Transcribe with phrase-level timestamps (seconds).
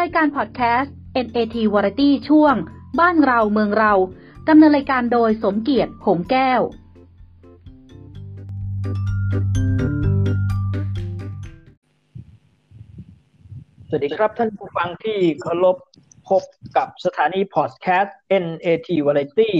[0.04, 0.94] ายการพอดแคสต์
[1.26, 2.54] NAT Variety ช่วง
[3.00, 3.92] บ้านเราเมืองเรา
[4.48, 6.60] ดำเนินรายการโดยสมเกียรติหงแก้ว
[13.88, 15.76] สวัสดีครับท่านผู้ฟังที่เคารพ
[16.28, 16.42] พบ
[16.76, 19.52] กับสถานีพอดแคสต์ NAT Variety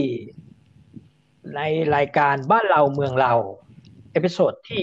[1.56, 1.60] ใน
[1.94, 3.32] รายการบ้านเราเมืองเรา
[4.12, 4.80] episode ที่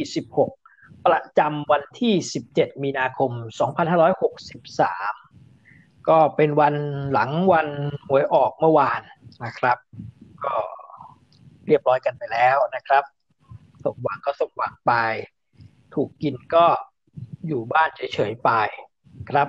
[0.52, 2.14] 16 ประจำวันที่
[2.50, 5.25] 17 มีนาคม 2563
[6.10, 6.76] ก็เป็นวัน
[7.14, 7.68] หลังวัน
[8.08, 9.02] หวยออกเมื่อวาน
[9.46, 9.78] นะครับ
[10.46, 10.56] ก็
[11.68, 13.04] เรียบร้อยกันไปแล้วนะครับ
[13.84, 14.94] สมหวังก็สมหวังไป
[15.94, 16.66] ถูกกินก็
[17.48, 18.50] อยู่บ้านเฉยๆไป
[19.30, 19.48] ครับ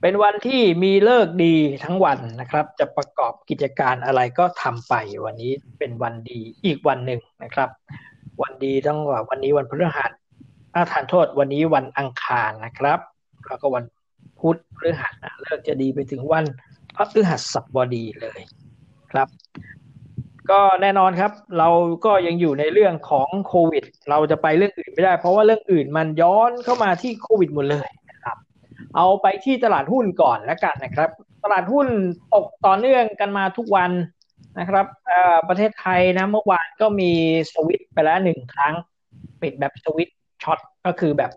[0.00, 1.54] เป็นวันที่มีเลิกดี
[1.84, 7.68] ทั้งวันนะครับ จะประกอบกิจการอะไรก็ทำไปวันนี้เป็นวันดีอีกวันหนึ่งนะครับ
[8.42, 10.12] วันดีต้องว่าวันนี้วันพฤหัส
[10.74, 13.00] อาทานโทษวันนี้วันอังคารนะครับ
[13.46, 13.84] แล้วก็วัน
[14.40, 16.44] พุธพฤหัสนะเลิกจะดีไปถึงวัน
[16.96, 18.40] พฤหัสบดีเลย
[19.12, 19.28] ครับ
[20.50, 21.68] ก็แน่นอนครับ เรา
[22.04, 28.36] ก็ยังอยู่ในเรื่องของโควิด เราจะไปเรื่องอื่นไม่ได้ เพราะว่าเรื่องอื่นมันย้อนเข้ามาที่โควิดหมดเลยนะครับ
[28.96, 31.10] เอาไปที่ตลาดหุ้นก่อนแล้วกันนะครับ
[31.44, 31.88] ตลาดหุ้น
[32.34, 33.90] ตกต่อเนื่องกันมาทุกวัน
[34.58, 34.86] นะครับ
[35.48, 37.10] ประเทศไทยนะเมื่อวานก็มี
[37.52, 38.74] สวิตไปแล้วหนึ่งครั้ง
[39.42, 40.10] ปิดแบบสวิต
[40.42, 41.30] ช็อตก็คือแบบ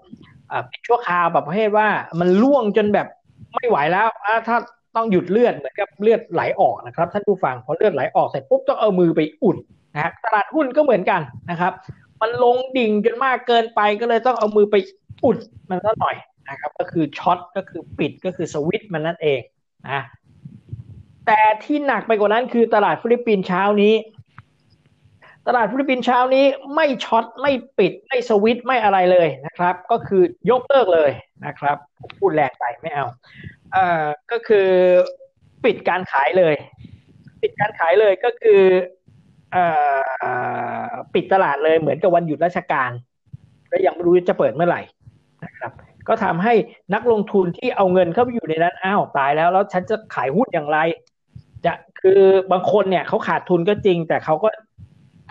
[0.71, 1.87] ปิดชั่วคราวแบบประเภทว่า
[2.19, 3.07] มันล่วงจนแบบ
[3.55, 4.07] ไม่ไหวแล้ว
[4.47, 4.57] ถ้า
[4.95, 11.73] ต้องหยุดเลือดเหมือนกับเลือดไหลออกนะครับ ท่านผู้ฟังพอเลือดไหลออกเสร็จปุ๊บต้องเอามือไปอุ่นะฮะตลาดหุ้นก็เหมือนกันนะครับ
[12.21, 14.75] มันลงดิ่งจนมากเกินไปก็เลยต้องเอามือไป
[15.23, 15.37] อุ่น
[15.69, 16.15] มันสักหน่อย
[16.49, 19.39] นะครับ ก็คือช็อตก็คือปิดก็คือสวิตมันนั่นเอง
[19.89, 20.01] นะ
[21.25, 23.93] แต่ที่หนักไปกว่านั้นคือตลาดฟิลิปปินส์เช้านี้
[25.47, 26.45] ตลาดฟิลิปปินส์เช้านี้
[26.75, 31.11] ไม่ short ไม่ปิดไม่สวิตไม่อะไรเลยนะครับ ก็คือยกเลิกเลย
[31.45, 31.77] นะครับ
[32.17, 33.05] พูดแรงไปไม่เอา
[33.73, 34.67] เอ่อก็คือ
[35.65, 36.55] ปิดการขายเลย
[37.41, 38.61] ปิดการขายเลยก็คือ
[39.51, 39.65] เอ่
[40.85, 42.91] อปิดตลาดเลยเหมือนกับวันหยุดราชการ
[43.69, 44.81] และยังไม่รู้จะเปิดเมื่อไหร่
[45.45, 45.71] นะครับ
[46.07, 46.53] ก็ทำให้
[46.93, 50.77] นักลงทุนที่เอาเงินเข้าไปอยู่ในนั้นอ้าวตายแล้วแล้วฉันจะขายหุ้นอย่างไร
[51.65, 52.21] จะคือ
[52.51, 54.49] บางคนเนี่ยเขาขาดทุนก็จริง แต่เขาก็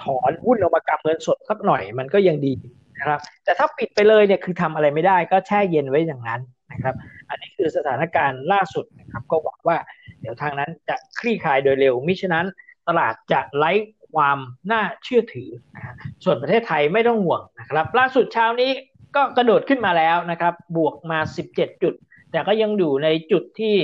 [0.03, 2.55] ถอนหุ้นออกมากำเงินสดสักหน่อยมันก็ยังดี
[2.99, 6.41] นะครับ แต่ถ้าปิดไปเลยเนี่ยคือทำอะไรไม่ได้ก็แช่เย็นไว้อย่างนั้น
[6.73, 6.95] นะครับ
[7.29, 9.77] อันนี้คือสถานการณ์ล่าสุดนะครับ ก็หวังว่า
[10.21, 12.47] เดี๋ยวทางนั้นจะคลี่คลายโดยเร็วมิฉะนั้น
[12.89, 13.73] ตลาดจะไร้
[14.15, 14.39] ความ
[14.73, 18.71] น่าเชื่อถือนะส่วนประเทศไทยไม่ต้องห่วงนะครับ ล่าสุดเช้านี้
[19.17, 21.19] ก็กระโดดขึ้นมาแล้วนะครับ บวกมา
[21.53, 21.95] 17 จุด
[22.33, 23.77] แต่ก็ยังอยู่ในจุดที่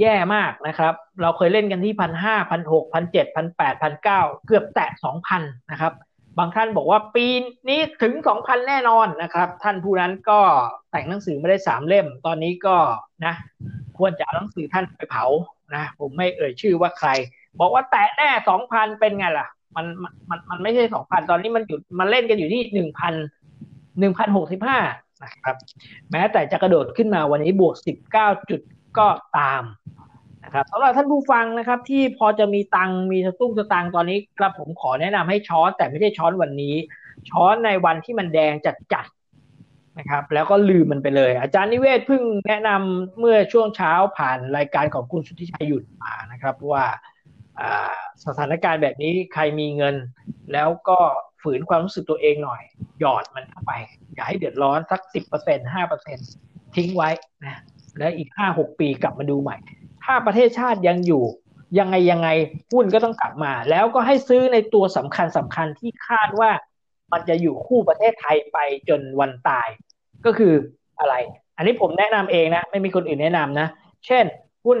[0.00, 5.92] แย่มากนะครับ เราเคยเล่นกันที่พันห้าพันหกพันเจ็ดพันแปดพันเก้าเกือบแตะสองพันนะครับ
[6.38, 7.26] บางท่านบอกว่าปี
[7.68, 10.40] นี้ถึงสองพันแน่นอนนะครับ ท่านผู้นั้นก็
[10.90, 12.76] แต่งหนังสือไม่ได้สามเล่ม ตอนนี้ก็
[13.24, 13.34] นะ
[13.98, 15.26] ควรจะเอาหนังสือท่านไปเผา
[15.74, 17.10] นะ ผมไม่เอ่ยชื่อว่าใคร
[17.60, 23.14] บอกว่าแตะแน่สองพันเป็นไงล่ะ มันมันมันไม่ใช่สองพันตอนนี้มันอยู่มันเล่นกันอยู่ที่หนึ่งพัน
[23.98, 24.78] หนึ่งพันหกสิบห้า
[25.22, 25.56] นะครับ
[26.10, 29.62] แม้แต่จะกระโดดขึ้นมาวันนี้บวกสิบเก็ตาม
[30.44, 36.74] นะครับสำหรับท่านผู้ฟังนะครับ ที่พอจะมีตังมีสตุ้งสตางตอนนี้ครับผมขอแนะนำให้ช้อนแต่ไม่ใช่ช้อนวันนี้
[37.30, 39.06] ช้อนในวันที่มันแดงจัดจัด
[39.98, 46.84] นะครับ แล้วก็ลืมมันไปเลย อาจารย์นิเวศเพิ่งแนะนำเมื่อช่วงเช้าผ่านรายการของคุณสุทธิชัยหยุดมานะครับ ว่า
[48.26, 49.96] สถานการณ์แบบนี้ใครมีเงิน
[50.52, 50.98] แล้วก็
[51.42, 52.62] ฝืนความรู้สึกตัวเองหน่อย
[53.00, 53.72] หยอดมันเข้าไป
[54.14, 56.18] อย่าให้เดือดร้อนสักสิบเปอร์เซ็นห้าเปอร์เซ็น
[56.74, 57.10] ทิ้งไว้
[57.44, 57.62] นะ
[57.98, 59.56] แล้วอีกห้าหกปีกลับมาดูใหม่
[60.04, 61.22] ถ้าประเทศชาติยังอยู่
[61.78, 62.28] ยังไงยังไง
[62.72, 66.50] หุ้นก็ต้องกลับมา แล้วก็ให้ซื้อในตัวสำคัญสำคัญที่คาดว่า
[67.12, 69.68] มันจะอยู่คู่ประเทศไทยไปจนวันตาย
[70.24, 70.52] ก็คือ
[71.00, 71.14] อะไร
[71.56, 73.68] อันนี้ผมแนะนำเองนะ ไม่มีคนอื่นแนะนำนะ
[74.06, 74.24] เช่น
[74.66, 74.78] หุ้น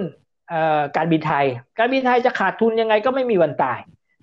[0.96, 1.46] การบินไทย
[1.78, 3.78] การบินไทยจะขาดทุนยังไงก็ไม่มีวันตาย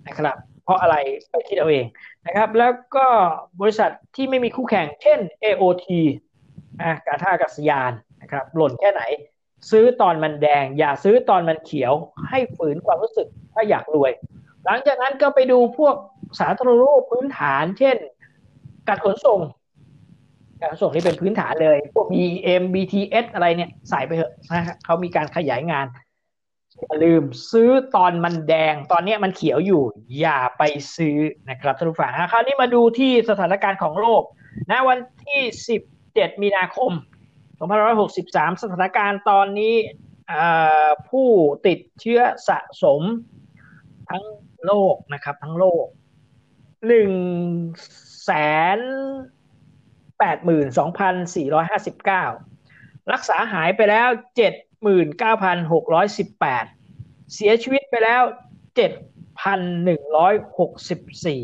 [0.08, 0.96] นะครับ เพราะอะไร
[1.30, 1.86] ไปคิดเอาเอง
[2.26, 3.08] นะครับ แล้วก็
[3.62, 5.88] บริษัทที่ไม่มีคู่แข่ง เช่น AOT
[6.82, 7.92] นะการท่าอากาศยาน
[8.26, 9.04] นะครับหล่นแค่ไหน
[9.72, 11.94] ซื้อตอนมันแดง อย่าซื้อตอนมันเขียว
[12.30, 14.12] ให้ฝืนความรู้สึกถ้าอยากรวย
[14.66, 15.96] หลังจากนั้นก็ไปดูพวก
[16.40, 17.98] สาธารณูปพื้นฐาน เช่น
[18.88, 19.40] การขนส่ง
[20.60, 25.86] การขนส่งนี่เป็นพื้นฐานเลย พวก BM BTS อะไรเนี่ยใส่ไปเถอะนะเขามีการขยายงาน
[26.82, 29.84] อย่าลืมซื้อตอนมันแดงตอนนี้มันเขียวอยู่
[30.20, 30.64] อย่าไป
[30.96, 31.18] ซื้อ
[31.50, 34.24] นะครับท่านผู้ฟังคราวนี้มาดูที่สถานการณ์ของโลก
[34.72, 35.42] นะวันที่
[35.92, 36.92] 17 มีนาคม
[37.60, 39.76] 2563 สถานการณ์ตอนนี้
[41.10, 41.30] ผู้
[41.68, 43.02] ติดเชื้อสะสม
[44.10, 44.24] ทั้ง
[44.66, 45.86] โลกนะครับ ทั้งโลก
[46.88, 47.12] หนึ่ง
[48.24, 48.32] แส
[48.78, 48.80] น
[50.20, 52.26] แปดหมื่นสองพันสี่ร้อยห้าสิบเก้า
[53.14, 54.54] รักษาหายไปแล้วเจ็ด
[54.84, 56.66] หมื่นเก้าพันหกร้อยสิบแปด
[57.34, 58.24] เสียชีวิตไปแล้ว
[58.76, 58.92] เจ็ด
[59.42, 61.44] พันหนึ่งร้อยหกสิบสี่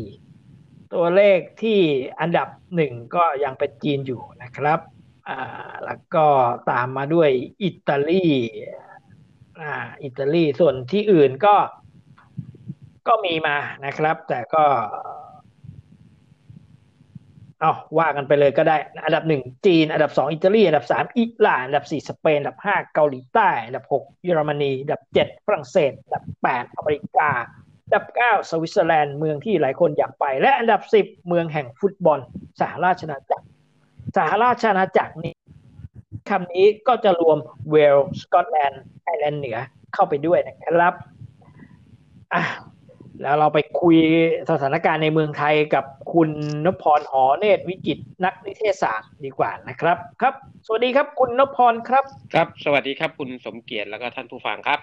[0.94, 1.78] ตัวเลขที่
[2.20, 4.78] อันดับหนึ่งก็ยังเป็นจีนอยู่นะครับ
[5.28, 5.38] อ่า
[5.84, 6.26] แล้วก็
[6.70, 7.30] ตามมาด้วย
[7.64, 8.26] อิตาลี
[9.60, 9.72] อ่า
[10.02, 11.56] อิตาลีส่วนที่อื่นก็
[13.08, 14.64] ก็มีมานะครับ แต่ก็
[17.60, 27.30] เอาว่ากันไปเลยก็ได้ อันดับหนึ่งจีน อันดับสองอิตาลี อันดับสามอิหร่าน อันดับสี่สเปน อันดับห้าเกาหลีใต้ อันดับหกเยอรมนี อันดับเจ็ดฝรั่งเศส อันดับแปดอเมริกา
[27.86, 32.18] อันดับเก้าสวิตเซอร์แลนด์ เมืองที่หลายคนอยากไป และอันดับสิบเมืองแห่งฟุตบอล
[32.60, 33.46] สหราชอาณาจักร
[34.16, 35.34] สหราชอาณาจักรนี้
[36.30, 37.38] คำนี้ก็จะรวม
[37.70, 39.58] เวลส์สกอตแลนด์ไอร์แลนด์เหนือ
[39.94, 40.94] เข้าไปด้วยนะครับ
[42.34, 42.42] อะ
[43.22, 43.98] แล้วเราไปคุย
[44.50, 46.30] สถานการณ์ในเมืองไทยกับคุณ
[46.64, 50.34] นพพรหอเนตรวิจิตนักนิเทศศาสตร์ดีกว่านะครับ ครับ
[50.66, 52.04] สวัสดีครับ คุณนพพรครับ
[52.34, 54.80] ครับ สวัสดีครับ คุณสมเกียรติแล้วก็ท่านผู้ฟังครับ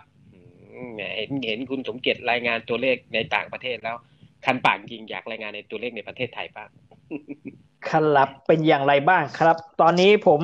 [1.16, 3.96] เห็นเห็นคุณสมเกียรติรายงานตัวเลขในต่างประเทศแล้ว
[4.46, 6.70] คันปากจริงอยากรายงานในตัวเลขในประเทศไทยบ้าง
[7.88, 10.42] ครับเป็นอย่างไรบ้างครับ ตอนนี้ผม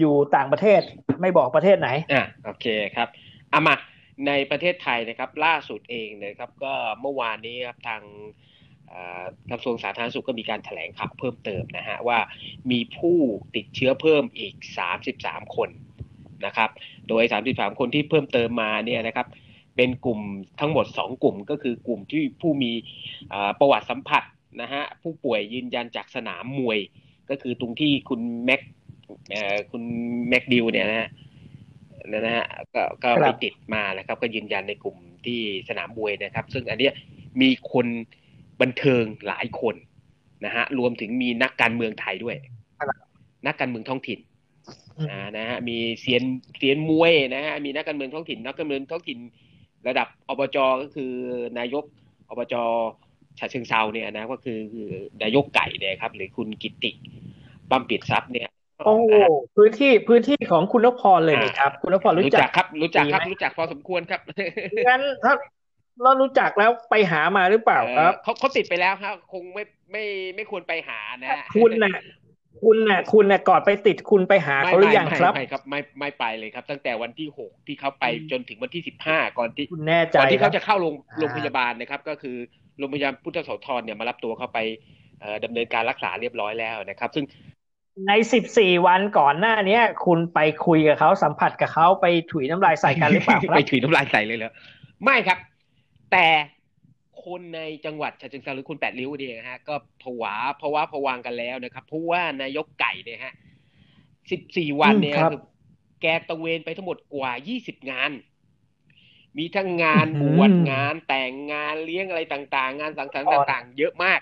[0.00, 0.80] อยู่ต่างประเทศ
[1.20, 2.66] ไม่บอกประเทศไหนอะโอเค
[2.96, 3.08] ครับ
[3.50, 3.74] เอามา
[4.26, 8.02] ในประเทศไทยนะครับล่าสุดเองนะครับ ก็เมื่อวานนี้ครับทาง
[9.50, 12.18] กระทรวงสาธารณสุขก็มีการแถลงข่าวเพิ่มเติมนะฮะว่า
[12.70, 13.16] มีผู้
[13.54, 14.54] ติดเชื้อเพิ่มอีก
[15.04, 15.70] 33 คน
[16.46, 16.70] นะครับ
[17.08, 17.22] โดย
[17.52, 19.26] 33 คนที่เพิ่มเติมมาเนี่ยนะครับ
[19.76, 20.20] เป็นกลุ่ม
[20.60, 22.72] ทั้งหมด 2 กลุ่มก็คือกลุ่มที่ผู้มี
[23.60, 24.22] ประวัติสัมผัส
[24.60, 26.78] นะฮะผู้ป่วยยืนยันจากสนามมวย
[27.30, 28.60] ก็คือตรงที่คุณแม็ก
[29.30, 29.82] เอ่อคุณ
[30.28, 31.08] แม็กดิวเนี่ยนะฮะ
[32.14, 34.96] นะฮะก็ก็คไปรับติดมานะครับ ก็ยืนยันในกลุ่ม
[35.26, 36.94] ที่สนามมวยนะครับ ซึ่งอันเนี้ย
[37.40, 37.86] มีคน
[38.60, 39.74] บันเทิงหลายคน
[40.44, 42.36] นะฮะรวมถึงมีนักการเมืองไทยด้วย
[43.46, 44.18] นักการเมืองท้องถิ่น
[45.10, 46.24] อ่านะฮะมีเซียน
[46.56, 49.18] เซียนมวยนะฮะมีนักการเมืองท้องถิ่น นักการเมืองท้องถิ่น
[49.88, 51.12] ระดับอบจก็คือ
[51.58, 51.84] นายก
[52.30, 52.54] อบจ
[53.38, 54.90] ฉะเชิงเซาเนี่ยนะก็คือคือ
[55.22, 56.90] นายกไก่เนี่ยครับ หรือคุณกิติ
[57.70, 58.48] บัมปิดทรัพย์เนี่ย
[58.84, 64.20] โอ้นะฮะพื้นที่พื้นที่ของคุณนพพรเลยนี่อ่าครับ คุณนพพรรู้รู้จัจักกครับ รู้จักครับดีไหมรู้จักพอสมควรครับ
[64.88, 65.34] งั้นถ้า
[66.02, 70.04] เรารู้จักแล้วไปหามาหรือเปล่าครับเอ่อเขาเขาติดไปแล้วครับ คงไม่ไม่
[70.36, 71.92] ไม่ควรไปหานะฮะคุณน่ะ
[72.62, 82.36] คุณน่ะ คุณน่ะก่อนไปติดคุณไปหาเขาหรือยังไม่ครับไม่ครับ ไม่ไม่ไปเลยครับ ตั้งแต่วันที่หกที่เขาไปจนถึงวันที่สิบห้าก่อนที่คุณแน่ใจก่อนที่ครัเขาบจะเข้าโรงอ่าโรงพยาบาลนะครับ ก็คือ
[82.78, 84.58] โรงพยาบาลพุทธโสธรเนี่ยมารับตัวเขาไป
[85.20, 87.24] เอ่อดำเนินการรักษาเรียบร้อยแล้วนะครับ ซึ่ง
[88.06, 94.52] ในสิบสี่วันก่อนหน้าเนี้ย คุณไปคุยกับเขาสัมผัสกับเขาไปถุยน้ำลายใส่กันหรือเปล่าครัไปบถุยน้ำลายใส่เลยเหรอ
[95.04, 95.38] ไม่ครับ
[96.12, 96.26] แต่
[97.24, 103.34] คนในจังหวัดฉะเชิงเทราหรือคุณแปดริ้วเนี่ยฮะก็ผวาเพราะว่าผวางกันแล้วนะครับเพราะว่านายกไก่เนี่ยฮะ
[104.30, 105.40] สิบสี่วันเนี่ยอืมครับคือ
[106.00, 108.10] แกตระเวนไปทั้งหมดกว่ายี่สิบงาน
[109.38, 114.20] มีทั้งงานอื้บอหือวชงานแต่งงานเลี้ยงอะไรต่างๆ งานสังสรรค์อ๋อต่างๆ เยอะมาก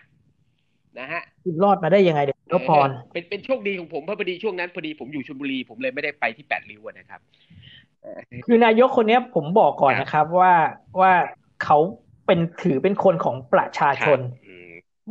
[0.98, 7.20] นะฮะคุณรอดมาได้ยังไงเด็กนพพรเออเป็นเป็นโชคดีของผมเพราะพอดีช่วงนั้นพอดีผมอยู่ชลบุรีผมเลยไม่ได้ไปที่แปดริ้วอะนะครับ
[8.46, 10.54] คือนายกคนเนี้ยผมบอกก่อนนะครับว่า
[11.00, 11.12] ว่า
[11.64, 11.78] เขา
[12.26, 14.54] เป็นถือเป็นคนของประชาชนอื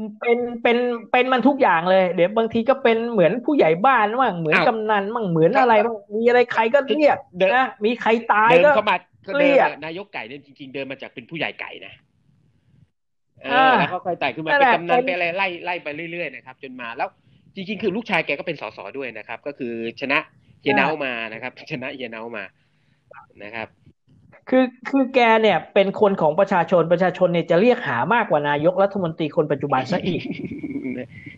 [0.07, 0.77] มเป็นเป็น
[1.11, 11.93] เป็นมันทุกอย่างเลย เดี๋ยวบางทีก็เป็นเหมือนผู้ใหญ่บ้านบ้างเหมือนอ้าวกำนันบ้างเหมือนอะไรบ้างมีอะไรใครก็เรียกเดินนะมีใครตายเดินก็เข้ามา ก็เรีเดินยกนายกไก่เนี่ยจริง ๆ เดินมาจากเป็นผู้ใหญ่ไก่นะ
[13.43, 17.09] เออ่าอแล้วก็ค่อยไต่ขึ้นมานั่นเป็แหนละกำนันเป็นเป็นอะไรไล่ไล่ไปเรื่อยๆนะครับ จนมาแล้ว
[17.55, 20.19] จริงๆ คือลูกชายแกก็เป็นสสด้วยนะครับ ก็คือชนะ
[20.61, 22.43] เฮียเนามานะครับ ชนะเฮียเนามา
[23.43, 23.67] นะครับ
[24.49, 30.21] คือคือแกเนี่ยเป็นคนของประชาชนประชาชนเนี่ยจะเรียกหามากกว่านายกรัฐมนตรีคนปัจจุบันซะอีก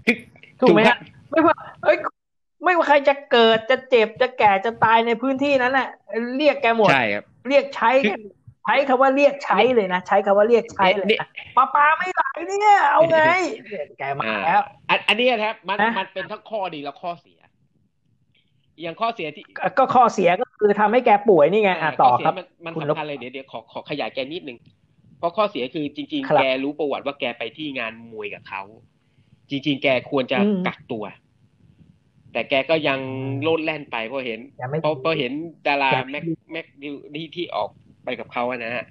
[0.05, 0.15] คือ
[0.61, 0.97] ถูกไหมครัฮะบ
[1.31, 1.97] ไม่ว่าเอ้ย
[2.63, 5.87] ไม่ว่าใครจะเกิดจะเจ็บจะแก่จะตายในพื้นที่นั้นน่ะ
[6.37, 8.19] เรียกแกหมดใช่ครับ เรียกใช้กัน
[8.63, 13.19] ใช้คำว่าเรียกใช้เลยนะใช้คำว่าเรียกใช้เลยนี่นะปลาปลาไม่ไหลเนี่ย เอาไง
[13.65, 17.37] เนี่ยแกมาอ่าแล้วอันอันนี้นะครับมันนะมันเป็นทั้งข้อดีและข้อเสีย
[18.81, 24.57] อย่างข้อเสียที่ ก็ก็ข้อเสียก็คือทำให้แกป่วยนี่ไงอะข้ต่อเสีครับมันมันคุณนสำพคัญเลยเดี๋ยวเดี๋ยวขอขอขยายแกนิดนึง
[25.19, 28.61] เพราะข้อเสียคือจริงครัๆบแกรู้ประวัติว่าแกไปที่งานมวยกับเขา
[29.49, 31.03] จริง ๆ แกควรจะอืมกักตัว
[32.37, 32.99] แต่แกก็ยัง
[33.43, 35.31] โลดแล่นไปเพราะเห็นแกไม่เพราะเพราะเห็น
[35.67, 37.69] ดาราแกแม็กแม็กดิวที่ที่ออก
[38.03, 38.85] ไปกับเขาอะนะฮะ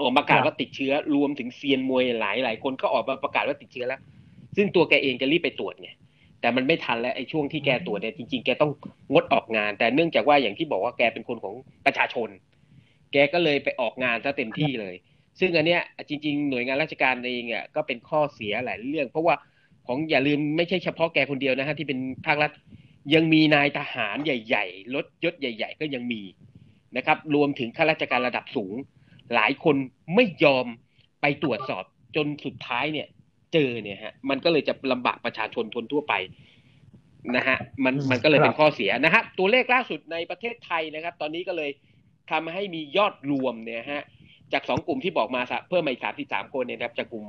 [0.00, 4.00] ออกมาประกาศครับว่าติดเชื้อรวมถึงเซียนมวยหลายหลายคนก็ออกมาประกาศว่าติดเชื้อแล้ว
[4.56, 5.90] ซึ่งตัวแกเองจะรีบไปตรวจไง
[6.40, 8.70] แต่มันไม่ทันแล้วไอ้ช่วงที่แกตรวจเนี่ยจริงๆ แกต้อง
[9.12, 11.54] งดออกงาน แต่เนื่องจากว่าอย่างที่บอกว่าแกเป็นคนของ
[11.86, 12.28] ประชาชน
[13.12, 14.94] แกก็เลยไปออกงานซะเต็มที่เลย
[15.40, 19.34] ซึ่งอันเนี้ยจริง ๆ หน่วยงานราชการเองอะก็เป็นข้อเสียหลายเรื่อง เพราะว่า
[19.86, 22.50] ของอย่าลืมไม่ใช่เฉพาะแกคนเดียวนะฮะที่เป็นภาครัฐ
[23.14, 26.22] ยังมีนายทหารใหญ่ๆรถยศใหญ่ ๆ ก็ยังมี
[26.96, 28.74] นะครับ รวมถึงข้าราชการระดับสูง
[29.34, 29.76] หลายคน
[30.14, 30.66] ไม่ยอม
[31.20, 31.84] ไปตรวจสอบ
[32.16, 33.08] จนสุดท้ายเนี่ย
[33.52, 36.14] เจอเนี่ยฮะมันก็เลยจะลำบากประชาชนคนทั่วไป
[37.36, 41.70] นะฮะมันมันก็เลยเป็นข้อเสียนะฮะตัวเลขล่าสุดในประเทศไทยนะครับ ตอนนี้ก็เลย
[42.30, 44.02] ทำให้มียอดรวมเนี่ยฮะ
[44.52, 47.26] จากสองกลุ่มที่บอกมาเพิ่มมาอีกสามสิบสามคนเนี่ยครับจากกลุ่ม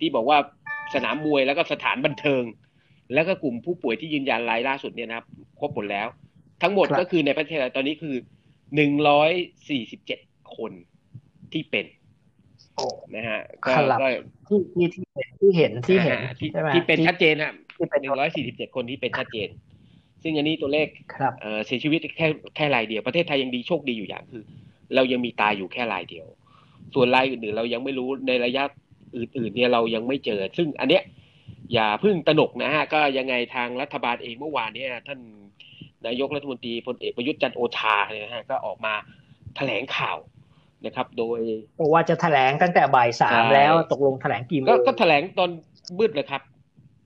[0.00, 0.38] ที่บอกว่า
[0.94, 2.42] สนามมวยแล้วก็สถานบันเทิง
[3.14, 5.26] แล้วก็กลุ่มผู้ป่วยที่ยืนยันรายล่าสุดเนี่ยนะครับ
[5.58, 6.08] ครบหมดแล้ว
[6.62, 8.14] ทั้งหมดก็คือในประเทศไทยตอนนี้คือ
[8.74, 9.30] หนึ่งร้อย
[9.68, 10.20] สี่สิบเจ็ด
[10.56, 10.72] คน
[11.52, 11.86] ที่เป็น
[13.14, 13.72] นะฮะก็
[14.48, 15.04] ที่ที่
[15.40, 17.52] ที่เห็นที่เห็นที่ที่เป็นชัดเจนอะ
[18.00, 19.48] หนึ่งร้อยสี่สิบเจ็ดคนที่เป็นชัดเจน
[20.22, 20.86] ซึ่งอันนี้ตัวเลข
[21.66, 24.42] เสียชีวิตแค่แค่รายเดียวประเทศไทยยังดีโชคดีอยู่อย่างคือ
[24.94, 26.26] เรายังมีตายอยู่แค่รายเดียว
[26.94, 28.64] ส่วนรายอื่นๆเรายังไม่รู้ในระยะ
[29.16, 31.02] อื่นๆเนี่ยเรายังไม่เจอ ซึ่งอันเนี้ย
[31.72, 35.20] อย่าพึ่งตนกนะฮะ ก็ยังไงทางรัฐบาลเองเมื่อวานนี้ท่าน
[36.06, 38.94] นายกรัฐมนตรีพลเอกประยุทธ์จันโอชาเนี่ยนะฮะก็ออกมา
[39.56, 40.18] แถลงข่าว
[40.86, 41.40] นะครับ โดย
[41.92, 45.50] ว่าจะแถลงตั้งแต่บ่ายสามแล้วตกลงแถลงกี่โมงก็แถลงตอน
[45.98, 46.42] มืดเลยครับ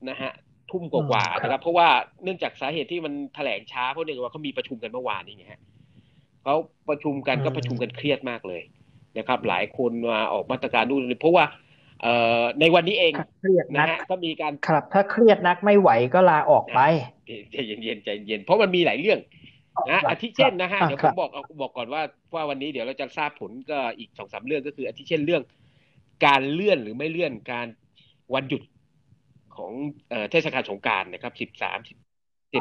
[0.09, 0.31] นะฮะ
[0.71, 1.87] ทุ่มกว่าๆนะครับ เพราะว่า
[2.23, 5.61] เนื่องจากสาเหตุที่มันแถลงช้าเพราะเนื่องว่าเขามีประชุมกันเมื่อวานนี่ไงฮะ
[6.43, 6.55] เขา
[6.89, 8.61] ประชุมกันก็ประชุมกันเครียดมากเลย
[9.17, 11.45] นะครับ หลายคนมาออกมาตรการดูเพราะว่า
[12.05, 16.79] เอ่อในวันนี้เองเครียดนะฮะก็มีการครับ ถ้าเครียดนักไม่ไหวก็ลาออกไป
[17.51, 19.19] ใจเย็นๆใจเย็นเพราะมันมีหลายเรื่อง
[19.89, 21.29] นะอาทิเช่นนะฮะเดี๋ยวผมบอก
[21.61, 22.01] บอกก่อนว่า
[22.33, 25.43] ว่าวันนี้เดี๋ยวเราจะทราบผลก็อีกสองสาเรื่องก็คืออาทิเช่นเรื่อง
[26.25, 27.67] การเลื่อนหรือไม่เลื่อนการ
[28.33, 28.61] วันหยุด
[29.55, 29.71] ของ
[30.31, 31.97] เทศกาลสงการนะครับสิบสามสิบ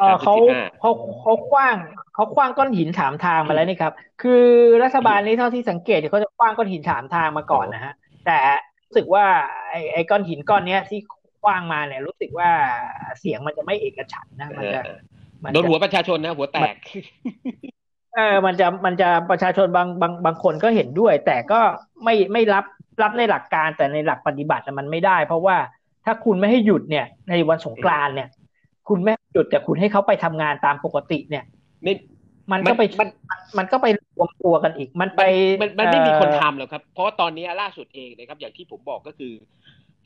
[0.01, 0.37] เขา
[0.81, 1.77] เขาเขาคว้าง
[2.15, 4.45] เขาคว้างก้อนหินถามทางมาแล้วนี่ครับ คือ
[4.83, 7.93] รัฐบาลนี้เท่าที่สังเกตเขาจะคว้างก้อนหินถามทางมาก่อนนะฮะ
[8.27, 9.27] แต่รู้ สึกว่า
[9.71, 11.01] ไอ้ไอ้ก้อนหินก้อนเนี้ยที่
[11.43, 12.51] คว้างมาเนี่ยรู้สึกว่า
[13.21, 14.81] เสียงมันจะไม่เอกฉันนะมันจะ
[15.53, 16.75] โดนหัวประชาชนนะ หัวแตก
[18.15, 21.61] เออมันจะมันจะประชาชนบางบางบางคนก็เห็นด้วย แต่ก็
[22.05, 22.65] ไม่ไม่รับ
[23.03, 25.57] รับในหลักการแต่ในหลักปฏิบัติมันไม่ได้ เพราะว่า
[26.05, 28.29] ถ้าคุณไม่ให้หยุดเนี่ย ในวันสงกรานเนี่ย
[28.89, 31.45] คุณไม่หยุดแต่คุณให้เขาไปทำงานตามปกติเนี่ย
[32.53, 33.09] มันก็ไปมัน
[33.59, 33.87] มันก็ไป
[34.17, 35.23] รวมตัวกันอีก มันไป
[35.61, 39.33] มันมันไม่มีคนทำหรอกครับ เพราะตอนนี้ล่าสุดเองนะครับ อย่างที่ผมบอกก็คือ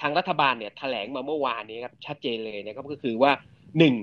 [0.01, 3.33] ทางรัฐบาลเนี่ยแถลงมาเมื่อวานนี้ครับ ชัดเจนเลยนะครับก็คือว่า
[3.79, 3.95] หนึ่ง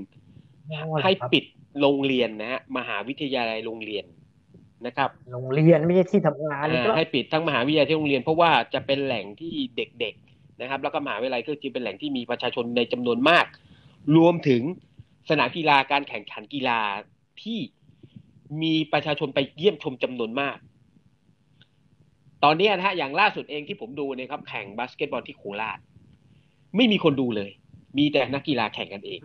[1.04, 1.46] ให้ปิด
[1.82, 4.06] โรงเรียนนะฮะมหาวิทยาลัยโรงเรียน
[4.86, 6.66] นะครับ โรงเรียนไม่ใช่ที่ทำงาน
[6.98, 13.46] ให้ปิดทั้งมหาวิทยาลัยที่โรงเรียน เพราะว่าจะเป็นแหล่งที่เด็กๆนะครับ แล้วก็มหาวิทยาลัยก็จะเป็นแหล่งที่มีประชาชนในจำนวนมาก
[14.16, 14.62] รวมถึง
[15.30, 16.80] สนามกีฬาการแข่งขันกีฬา
[17.42, 17.60] ที่
[18.62, 20.58] มีประชาชนไปเยี่ยมชมจำนวนมาก
[22.44, 25.80] ตอนนี้นะฮะอย่างล่าสุดเองที่ผมดูเนี่ยครับแข่งบาสเกตบอลที่โคราช
[26.76, 27.52] ไม่มีคนดูเลย
[27.98, 29.20] มีแต่นักกีฬาแข่งกันเอง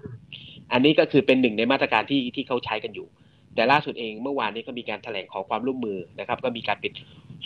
[0.73, 3.07] อันนี้ก็คือเป็นหนึ่งในมาตรการที่ที่เขาใช้กันอยู่
[3.55, 6.93] แต่ล่าสุดเองเมื่อวานนี้ก็มีการแถลงขอความร่วมมือนะครับ ก็มีการปิด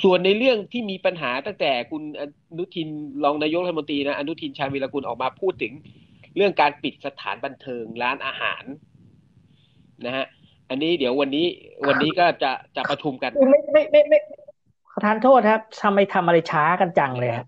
[0.03, 2.23] ส่วนในเรื่องที่มีปัญหาตั้งแต่คุณอ
[2.59, 2.89] นุทิน
[3.25, 5.73] รองนายกรัฐมนตรีนะอนุทินชาญวิรกุลออกมาพูดถึง
[6.37, 8.65] เรื่องการปิดสถานบันเทิงร้านอาหาร
[10.07, 10.27] นะฮะ
[10.71, 11.47] อันนี้เดี๋ยววันนี้
[11.89, 14.19] วันนี้ก็จะจะประชุมกันไม่ไม่ไม่ไม่
[14.91, 17.47] ขอทานโทษครับทำไมทำอะไรช้ากันจังเลยครับ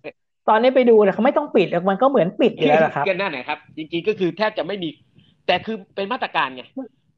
[0.48, 4.88] ตอนนี้ไปดูเนี่ยเขาไม่ต้องปิดมันก็เหมือนปิดอยู่แล้วครับกันนั่นนะครับ จริงๆก็คือแทบจะไม่มี
[5.46, 6.62] แต่คือเป็นมาตรการไง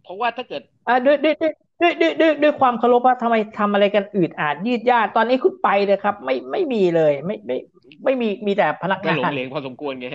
[0.04, 7.56] เพราะว่าถ้าเกิดอ่าด้วยด้วยด้วยด้วยด้วยด้วยความเคารพว่าทำไมทำอะไรกันอืดอาดยืดยาดตอนนี้คุณไปเลยครับ ไม่ไม่มีเลย ไม่ไม่
[8.04, 10.06] ไม่มีมีแต่พนักงานหลงเหลงพอสมควรไง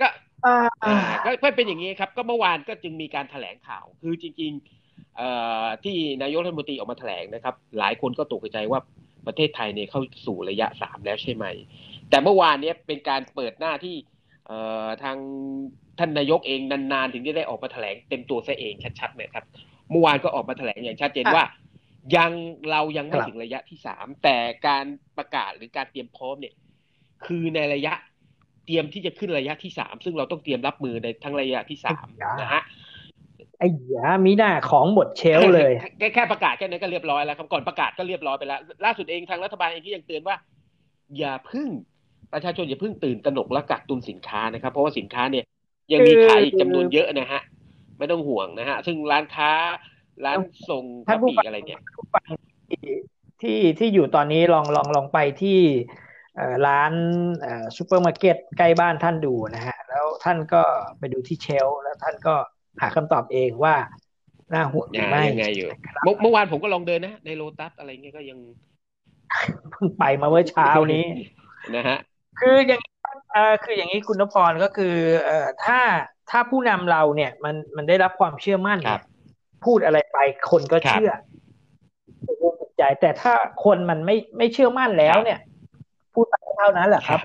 [0.00, 0.08] ก็
[1.42, 8.80] ก็เป็นอย่างนี้ครับ ก็เมื่อวานก็จึงมีการแถลงข่าว คือจริงๆที่นายกรัฐมนตรีออกมาแถลงนะครับ หลายคนก็ตกใจว่า
[9.26, 11.44] ประเทศไทยเนี่ยเข้าสู่ระยะสามแล้วใช่ไหม
[12.10, 13.96] แต่เมื่อวานนี้เป็นการเปิดหน้าที่
[15.02, 15.16] ทาง
[15.98, 19.44] ท่านนายกเองนานๆ ถึงจะได้ออกมาแถลงเต็มตัวซะเองชัดๆนะครับ
[19.90, 21.44] เมื่อวานก็ออกมาแถลงอย่างชัดเจนว่า
[22.16, 22.32] ยัง
[22.70, 24.84] เรายังไม่ถึงระยะที่สามแต่การ
[25.18, 26.54] ประกาศหรือการเตรียมพร้อมเนี่ย
[27.24, 27.92] คือในระยะ
[28.66, 32.06] เตรียมที่จะขึ้นระยะที่สามซึ่งเราต้องเตรียมรับมือในทั้งระยะที่สาม
[32.40, 32.62] นะฮะ
[33.58, 40.36] ไอ้ยามีหน้าของหมดเชลเลย แค่แค่ประกาศแค่นั้นก็เรียบร้อยแล้วครับก่อนประกาศก็เรียบร้อยไปแล้ว ล่าสุดเองทางรัฐบาลเองที่ยังเตือนว่า
[41.18, 41.68] อย่าพึ่ง
[42.32, 45.44] ประชาชนอย่าพึ่งตื่นตระหนกและกักตุนสินค้านะครับ เพราะว่าสินค้าเนี่ย
[45.92, 47.40] ยังมีขายอีกจำนวนเยอะนะฮะ
[47.98, 49.50] ไม่ต้องห่วงนะฮะ ซึ่งร้านค้า
[50.24, 50.38] ร้าน
[50.70, 51.80] ส่งกระปีอะไรเนี่ย
[53.42, 55.58] ที่ที่อยู่ตอนนี้ลองลองลองไปที่
[56.66, 56.92] ร้าน
[57.76, 60.62] ซูเปอร์มาร์เก็ตใกล้บ้านท่านดูนะฮะแล้วท่านก็
[60.98, 62.34] ไปดูที่ shelf แล้วท่านก็
[62.80, 63.74] หาคำตอบเองว่า
[64.52, 65.68] น่าห่วงหรือไม่ยังไงอยู่
[66.22, 68.38] เมื่อวานผมก็ลองเดินนะในโลตัสอะไรเงี้ยก็ยัง
[69.70, 71.06] เพิ่งไปมาเมื่อเช้านี้
[71.76, 71.98] นะฮะ
[72.40, 72.80] คืออย่าง
[73.32, 75.80] เอ่อคืออย่างนี้คุณนพรก็คือเอ่อถ้า
[76.30, 78.78] ถ้าผู้นำเราเนี่ย มันมันได้รับความเชื่อมั่น
[79.64, 80.18] พูดอะไรไป
[80.50, 81.10] คนก็เชื่อ
[82.78, 83.34] ใจแต่ถ้า
[83.64, 87.20] คนมันไม่ไม่เชื่อมั่นแล้วเนี่ยพูดไปเท่านั้นแหละครับ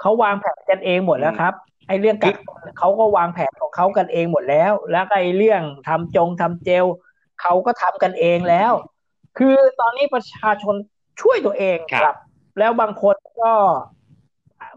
[0.00, 1.54] เขาวางแผนกันเองหมดแล้วครับ
[1.88, 2.36] ไอ้เรื่องกัก
[2.78, 6.86] เขาก็วางแผนของเขากันเองหมดแล้ว แล้วไอ้เรื่องทำจงทำเจล
[7.42, 8.72] เขาก็ทำกันเองแล้ว
[9.38, 10.74] คือตอนนี้ประชาชน
[11.20, 12.16] ช่วยตัวเองครับ
[12.58, 13.52] แล้วบางคนก็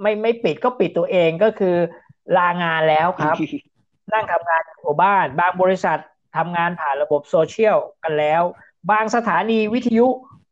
[0.02, 1.76] ไม่ไม่ปิดก็ปิดตัวเองก็คือ
[2.38, 3.36] ลางานแล้วครับ
[4.14, 6.00] นั่งทำงานอยู่บ้าน บางบริษัท
[6.38, 8.42] ทำงานผ่านระบบโซเชียลกันแล้ว
[8.92, 10.08] บางสถานีวิทยุ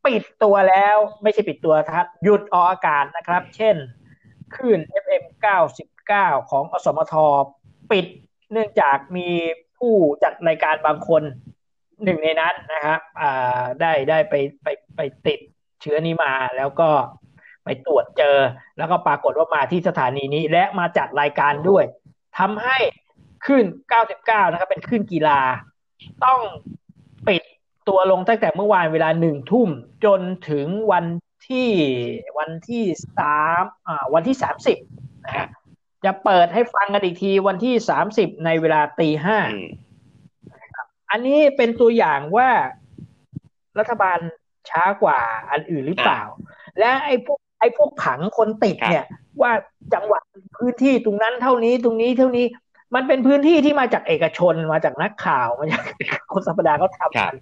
[0.05, 3.75] ปิดตัวแล้ว ไม่ใช่ปิดตัวครับ หยุดออกอากาศนะครับ เช่น
[4.55, 5.23] คลื่น FM
[5.87, 7.13] 99 ของอสมท
[7.91, 8.05] ปิด
[8.51, 9.29] เนื่องจากมี
[9.77, 9.93] ผู้
[10.23, 11.23] จัดรายการบางคน
[12.03, 12.99] หนึ่งในนั้นนะครับ
[13.81, 15.39] ได้ได้ไปไปไปติด
[15.81, 16.89] เชื้อนี้มาแล้วก็
[17.65, 18.37] ไปตรวจเจอ
[18.77, 21.83] แล้วก็ปรากฏว่ามาที่สถานีนี้ และมาจัดรายการด้วย
[22.37, 22.77] ทำให้
[23.47, 23.65] ขึ้น
[24.07, 25.41] 99 นะครับ เป็นขึ้นกีฬา
[26.25, 26.39] ต้อง
[27.91, 29.69] ตัวลงตั้งแต่เมื่อวานเวลาหนึ่งทุ่ม
[30.05, 30.19] จน
[30.49, 31.05] ถึงวัน
[31.47, 31.69] ที่
[32.39, 32.83] วันที่
[33.17, 34.77] สามอ่าวันที่สามสิบ
[35.25, 35.47] นะ
[36.05, 39.37] จะเปิดให้ฟังกันอีกทีวันที่สามสิบในเวลาตีห้า
[41.11, 42.49] อันนี้เป็นตัวอย่างว่า
[43.79, 44.19] รัฐบาล
[44.69, 45.19] ช้ากว่า
[45.51, 46.21] อันอื่นหรือเปล่า
[46.79, 49.05] และไอ้พวกไอ้พวกผังคนติดเนี่ย
[49.41, 49.51] ว่า
[49.93, 50.21] จังหวัด
[50.57, 52.45] พื้นที่ตรงนั้นเท่านี้ตรงนี้เท่านี้
[52.95, 55.83] มันเป็นพื้นที่ที่มาจากเอกชนมาจากนักข่าวมาจาก
[56.33, 57.35] คนสัปดาห์เขาทำกัน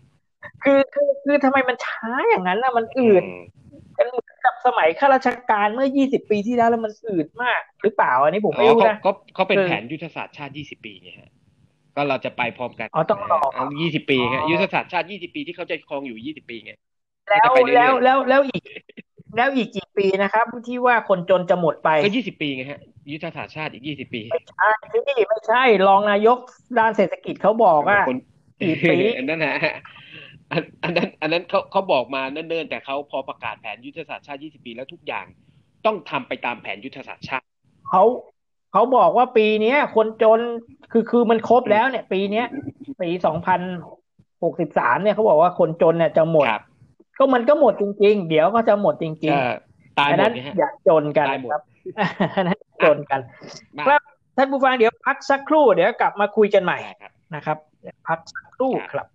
[0.64, 3.24] คือคือคือทำไมมันช้าอย่างนั้นนะมันอืด
[3.98, 11.30] กันเหมือนกับสมัยข้าราชการเมื่อ 20 ปีที่แล้วแล้วมันอืดมาก หรือเปล่าอันนี้ผมไม่รู้นะเขาเขาเป็นแผนยุทธศาสตร์ชาติ 20 ปีไงฮะ
[11.96, 13.42] ก็เราจะไปพร้อมกันอ๋อต้องรอ
[13.80, 16.74] 20 ปีฮะยุทธศาสตร์ชาติ 20 ปีที่เขาจะครองอยู่ 20 ปีไง
[17.30, 18.62] แล้วแล้วแล้วแล้วอีก
[19.38, 22.80] แล้วอีกกี่ปีนะครับ ที่ว่าคนจนจะหมดไปก็20ปีไงฮะ
[23.12, 26.38] ยุทธศาสตร์ชาติอีก20ปีไม่ใช่ที่ไม่ใช่รองนายก
[26.78, 28.00] ด้านเศรษฐกิจเขาบอกว่า
[28.62, 29.56] กี่ปีนั่นแหละ
[30.52, 35.26] อันอันนั้นอันนั้นเขาเขาบอกมาเนิ่นๆแต่เขาพอประกาศแผนยุทธศาสตร์ชาติ 20 ปีแล้วทุกอย่าง
[35.86, 37.46] ต้องทำไปตามแผนยุทธศาสตร์ชาติ
[37.90, 38.04] เขา
[38.72, 40.40] เขาบอกว่าปีเนี้ย คนจน
[40.92, 42.46] คือคือมันครบแล้วเนี่ย ปีเนี้ย
[43.02, 43.62] ปีสองพัน
[44.44, 46.46] หกสิบสามเนี่ยเขาบอกว่าคนจนเนี่ยจะหมด
[47.18, 51.62] ก็มันก็หมดจริง ๆ เดี๋ยวก็จะหมดจริงๆตายหมดอย่าจนกันครับ
[52.48, 53.20] นั้นจนกัน
[53.88, 54.02] ครับ
[54.38, 56.78] ท่านผู้ฟังเดี๋ยวพักสักครู่เดี๋ยวกลับมาคุยกันใหม่
[57.36, 57.58] นะครับ
[58.08, 59.08] พักสักครู่ครับ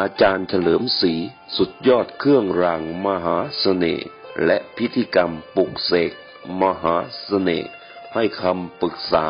[0.00, 1.14] อาจารย์เฉลิมศรี
[1.56, 4.06] สุดยอดเครื่องรางมหาเสน่ห์
[4.44, 6.12] และพิธีกรรมปลุกเสก
[6.62, 7.68] มหาเสน่ห์
[8.14, 9.26] ให้คำปรึกษา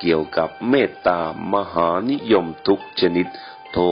[0.00, 1.20] เกี่ยวกับเมตตา
[1.54, 3.26] มหานิยมทุกชนิด
[3.72, 3.84] โทร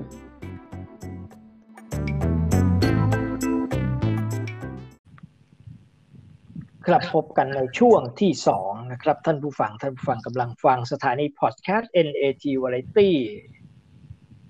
[6.86, 13.12] ครับพบกันในช่วงที่สองนะครับ ท่านผู้ฟังท่านผู้ฟังกำลังฟังสถานีพอดแคสต์ NAT Variety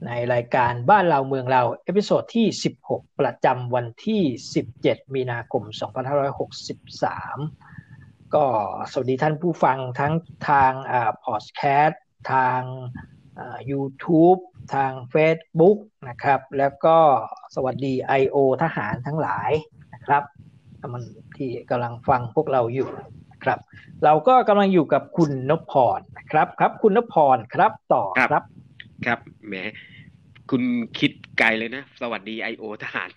[0.05, 2.47] ในรายการบ้านเราเมืองเรา episode ที่
[2.83, 4.23] 16 ประจำวันที่
[4.67, 7.68] 17 มีนาคม 2563
[8.35, 8.45] ก็
[8.91, 10.13] สวัสดีท่านผู้ฟังทั้ง
[10.49, 12.61] ทางอ่าพอดแคสต์ทาง
[13.39, 14.39] อ่า YouTube
[14.73, 15.77] ทาง Facebook
[16.09, 16.97] นะครับ แล้วก็
[17.55, 18.37] สวัสดี I.O.
[18.63, 19.51] ทหารทั้งหลาย
[19.93, 20.23] นะครับ
[20.93, 21.03] มัน
[21.37, 22.89] ที่กำลังฟังพวกเราอยู่
[23.43, 23.59] ครับ
[24.03, 28.43] เราก็กำลังอยู่กับคุณนพพรนะครับครับ คุณนพพรครับต่อครับ
[29.05, 29.55] ครับแหม
[30.49, 30.63] คุณ
[30.99, 33.09] คิดไกลเลยนะ สวัสดีไอโอทหาร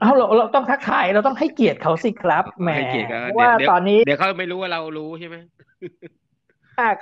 [0.00, 2.70] เอาเราเราต้องทักทายเราต้องให้เกียรติเขาสิครับแหม
[3.38, 5.36] ว่าตอนนี้เดี๋ยวเขาไม่รู้ว่าเรารู้ใช่ไหม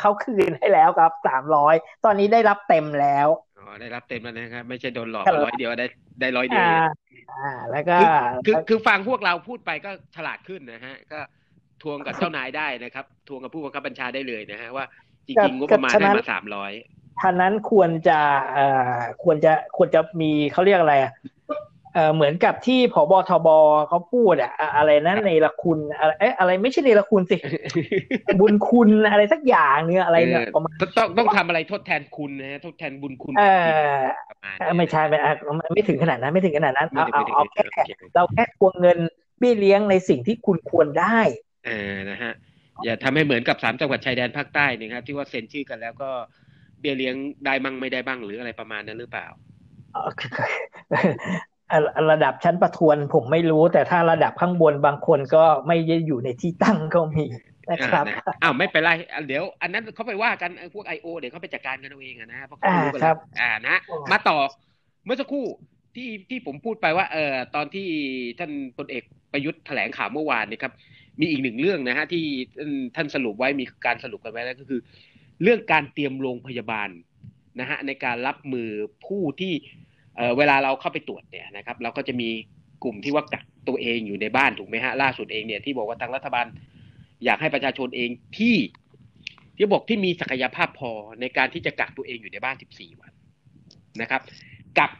[0.00, 1.74] เขาคืนให้แล้วครับสามร้อย
[2.04, 5.86] ตอนนี้ได้รับเต็มแล้วอ๋อได้รับเต็มแล้วนะครับ ไม่ใช่โดนหลอกร้อยเดียวได้
[6.20, 6.64] ได้ร้อยเดียว
[7.42, 7.96] อ่า แล้วก็
[8.46, 11.20] คือคือฟังพวกเราพูดไปก็ฉลาดขึ้นนะฮะ ก็
[11.82, 14.84] ทวงกับเจ้านายได้นะครับ ทวงกับผู้บังคับบัญชาได้เลยนะฮะว่า
[15.26, 16.72] จริงๆงบประมาณให้มาสามร้อย
[17.20, 18.18] ท่านั้นควรจะ
[18.52, 21.12] เอ่อควรจะควรจะมีเขาเรียกอะไรอะ
[21.94, 23.48] เออเหมือนกับที่ผบทบ
[23.88, 27.36] เขาพูดอะอะไรนั้นในละคุณอะไรเอ๊ะอะไรไม่ใช่ในละคุณสิ
[28.40, 33.44] บุญคุณอะไรสักอย่างเนี่ยอะไรเนี่ยประมาณต้องต้องทำอะไรทดแทนคุณนะทดแทนบุญคุณเอ
[33.94, 35.18] อไม่ใช่ไม่
[35.74, 37.62] ไม่ถึงขนาดนั้นไม่ถึงขนาดนั้นเอาเอาเอาแค่
[38.14, 38.98] เราแค่ควงเงิน
[39.38, 41.18] เบี้ยเลี้ยงในสิ่งที่คุณควรได้
[41.66, 42.32] เออนะฮะ
[42.84, 46.10] อย่าทำให้เหมือนกับสามจังหวัดชายแดนภาคใต้นะครับที่ว่าเซ็นชื่อกันแล้วก็
[46.80, 47.14] เบี้ยเลี้ยง
[47.46, 49.26] ได้บ้างไม่ได้บ้างหรืออะไรประมาณนั้นหรือเปล่า
[52.10, 57.24] ระดับชั้นประทวนผมไม่รู้ แต่ถ้าระดับข้างบนบางคนก็ไม่ได้อยู่ในที่ตั้งก็มี
[57.70, 58.04] นะครับ
[58.42, 58.90] อ้าวไม่เป็นไร
[59.26, 63.76] เดี๋ยว อันนั้นเขาไปว่ากันพวกไอโอเดี๋ยวเขาไปจัดการกันเอาเองนะเพราะเขารู้กันแล้วอ่านะ
[64.10, 64.38] มาต่อ
[65.04, 65.46] เมื่อสักครู่
[65.94, 67.86] ที่ที่ผมพูดไปว่าเออตอนที่
[68.38, 70.72] ท่านพลเอกประยุทธ์แถลงข่าวเมื่อวานนี่ครับ
[71.20, 72.24] มีอีกหนึ่งเรื่องนะฮะที่
[72.96, 74.80] ท่านสรุปไว้มีการสรุปกันไว้แล้วก็คือ
[75.42, 76.88] เรื่องการเตรียมโรงพยาบาล
[77.60, 78.68] นะฮะในการรับมือ
[79.06, 79.54] ผู้ที่
[80.38, 82.28] เวลาเราเข้าไปตรวจเนี่ยนะครับเราก็จะมี
[82.84, 86.46] กลุ่มที่ว่ากักตัวเองอยู่ในบ้านถูกไหมฮะล่าสุดเองเนี่ยที่บอกว่าทางรัฐบาล
[87.24, 88.56] อยากให้ประชาชนเองที่
[89.56, 93.12] ที่บอกที่มีศักยภาพพอในการที่จะกักตัวเองอยู่ในบ้าน 14 วัน
[94.00, 94.22] นะครับ
[94.78, 94.90] กับ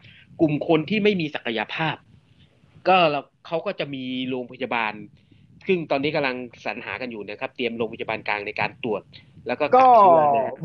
[0.41, 1.97] กลุ่มคนที่ไม่มีศักยภาพ
[2.89, 2.97] ก็
[3.47, 4.93] เขาก็จะมีโรงพยาบาล
[5.67, 9.03] ซึ่งตอนนี้กำลังสรรหากันอยู่นะครับ เตรียมโรงพยาบาลกลางในการตรวจ
[9.49, 9.89] แล้วก็ก็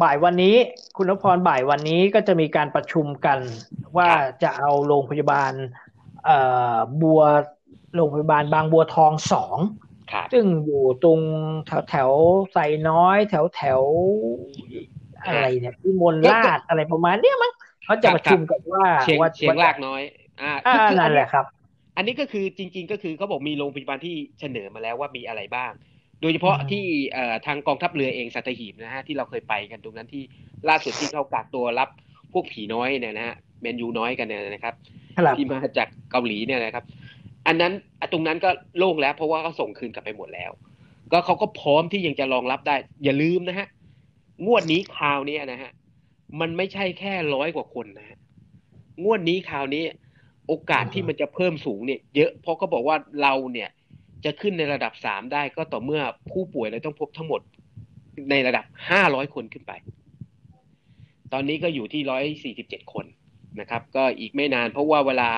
[0.03, 0.55] บ่ายวันนี้
[0.97, 3.39] คุณนพรบ่ายวันนี้ก็จะมีการประชุมกัน
[3.97, 4.09] ว่า
[4.43, 5.51] จะเอาโรงพยาบาล
[6.25, 6.37] เอ่
[6.73, 7.21] อบัว
[7.95, 9.57] โรงพยาบาลบางบัวทองสอง
[10.33, 11.19] ซึ่งอยู่ตรง
[11.67, 12.11] แถวแถว
[12.53, 13.81] ใส่น้อย แถวแถว
[15.25, 17.53] อะไรเนี่ยพิมลลาดอะไรประมาณเนี้ยมั้ง
[17.85, 18.85] เขาจะประชุมกันว่า
[19.21, 20.01] ว่าเชียงลากน้อย
[20.41, 20.53] อ่า
[20.99, 21.45] นั่นแหละครับ
[21.97, 25.71] อันนี้ก็คือจริง ๆ ก็คือเขาบอกมีโรงพยาบาลที่เสนอมาแล้วว่ามีอะไรบ้าง
[26.23, 26.85] โดยเฉพาะที่
[27.45, 30.23] ทางกองทัพเรือเองสัตหีบนะฮะที่เราเคยไปกันตรงนั้นที่
[30.69, 31.89] ล่าสุดที่เขากักตัวรับ
[32.33, 34.75] พวกผีน้อยเนี่ยนะฮะแมนยูน้อยกันเนี่ยนะครับ
[35.37, 36.85] ที่มาจากเกาหลีเนี่ยนะครับ
[37.47, 37.73] อันนั้น
[38.11, 40.51] ตรงนั้นก็โล่งแล้ว เพราะว่าเขาส่งคืนกลับไปหมดแล้ว
[41.11, 43.67] ก็เขาก็พร้อมที่ยังจะรองรับได้ อย่าลืมนะฮะ
[44.45, 45.71] งวดนี้คราวนี้นะฮะ
[46.39, 48.17] มันไม่ใช่แค่ร้อยกว่าคนนะฮะ
[49.03, 49.83] งวดนี้คราวนี้
[50.47, 53.69] โอกาสที่มันจะเพิ่มสูงเนี่ย เยอะเพราะเขาบอกว่าเราเนี่ย
[54.25, 57.41] จะขึ้นในระดับสามได้ก็ต่อเมื่อผู้ป่วยเราต้องพบทั้งหมด
[58.29, 59.73] ในระดับห้าร้อยคนขึ้นไป
[61.33, 63.05] ตอนนี้ก็อยู่ที่ร้อยสี่สิบเจ็ดคน
[63.59, 65.29] นะครับ ก็อีกไม่นานเพราะว่าเวลา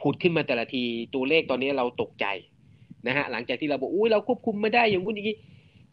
[0.00, 0.82] ผุดขึ้นมาแต่ละที
[1.14, 2.26] ตัวเลขตอนนี้เราตกใจ
[3.06, 5.36] นะฮะหลังจากที่เราบอกอุ้ยเราควบคุมไม่ได้อย่างนู้นอย่างนี้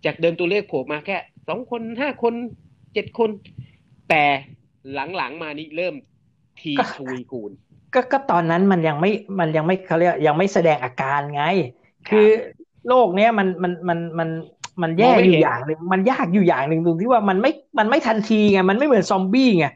[0.05, 1.17] จากเดิมตัวเลขโผล่มาแค่
[1.47, 2.33] สองคนห้าคน
[2.93, 3.29] เจ็ดคน
[4.09, 4.23] แต่
[4.93, 5.95] หลังๆมานี้เริ่ม
[6.59, 7.51] ทีทวีคูณ
[7.93, 11.43] ก็ก็ตอนนั้นมันยังไม่มันยังไม่เขาเรียกยังไม่แสดงอาการไง
[12.09, 12.27] คือ
[12.87, 14.29] โลกเนี้ยมันมันมันมัน
[14.81, 19.67] มันแย่อยู่อย่างหนึ่งมันยากอยู่อย่างหนึ่งตรงที่ว่ามันไม่มันไม่ทันทีไงมันไม่เหมือนซอมบี้ไง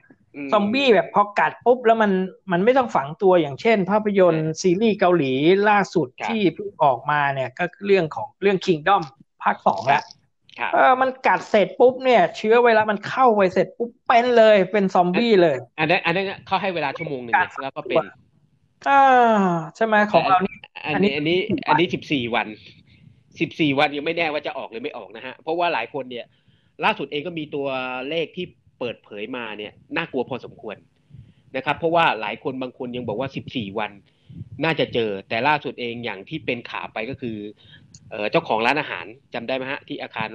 [0.54, 2.12] ซอมบี้แบบพอกัดปุ๊บแล้วมัน
[2.52, 5.32] มันไม่ต้องฝังตัวอย่างเช่น ภาพยนตร์ซีรีส์เกาหลี
[5.70, 9.04] ล่าสุดที่เพิ่งออกมาเนี่ยก็เรื่องของเรื่องคิงดอม
[9.44, 10.04] ภาคสองแล้ว
[10.74, 17.98] เออมันกัดเสร็จปุ๊บเนี่ย เชื้อไวรัสมันเข้าไปเสร็จปุ๊บเป็นเลยเป็นซอมบี้เลย อันนี้อันนี้เขาให้เวลาชั่วโมงหนึ่งแล้วก็เป็น
[18.90, 19.02] อ่า
[19.76, 21.38] ใช่ไหมของเรานี่อันนี้อันนี้
[21.68, 22.48] อันนี้สิบสี่วัน
[23.40, 26.26] สิบสี่วันยังไม่แน่ว่าจะออกหรือไม่ออกนะฮะ เพราะว่าหลายคนเนี่ย
[26.84, 27.68] ล่าสุดเองก็มีตัว
[28.10, 28.46] เลขที่
[28.80, 30.76] เปิดเผยมาเนี่ย น่ากลัวพอสมควร
[31.56, 33.92] นะครับ เพราะว่าหลายคนบางคนยังบอกว่าสิบสี่วัน
[34.63, 37.38] น่าจะเจอ แต่ล่าสุดเองอย่างที่เป็นข่าวไปก็คือ
[38.10, 40.28] เเจ้าของร้านอาหารจำได้ไหมฮะ ที่อาคาร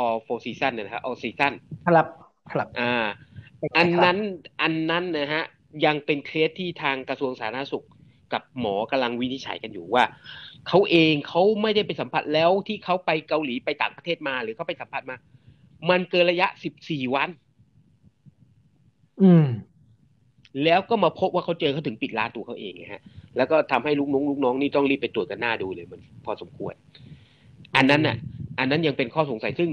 [0.00, 1.52] all four season นะฮะ all season
[1.86, 2.06] ครับ
[2.52, 2.92] ครับ อ่า
[3.76, 4.18] อันนั้น
[4.62, 5.44] อันนั้นนะฮะ
[5.84, 7.86] ยังเป็นเคสที่ทางกระทรวงสาธารณสุข
[8.32, 10.04] กับหมอกำลังวินิจฉัยกันอยู่ว่า
[10.68, 15.16] เขาเองเขาไม่ได้ไปสัมผัสแล้วที่เขาไปเกาหลีไปต่างประเทศมา หรือเขาไปสัมผัสมา
[15.90, 17.28] มันเกินระยะสิบสี่วัน
[19.22, 19.46] อืม
[20.64, 23.02] แล้วก็มาพบว่าเขาเจอเขาถึงปิดร้านตัวเขาเองฮะ
[23.36, 26.74] แล้วก็ทำให้ลูกน้องลูกน้องนี่ต้องรีบไปตรวจกันหน้าดูเลยมัน พอสมควร
[27.76, 28.16] อันนั้นน่ะ
[28.58, 29.70] อันนั้นยังเป็นข้อสงสัยซึ่ง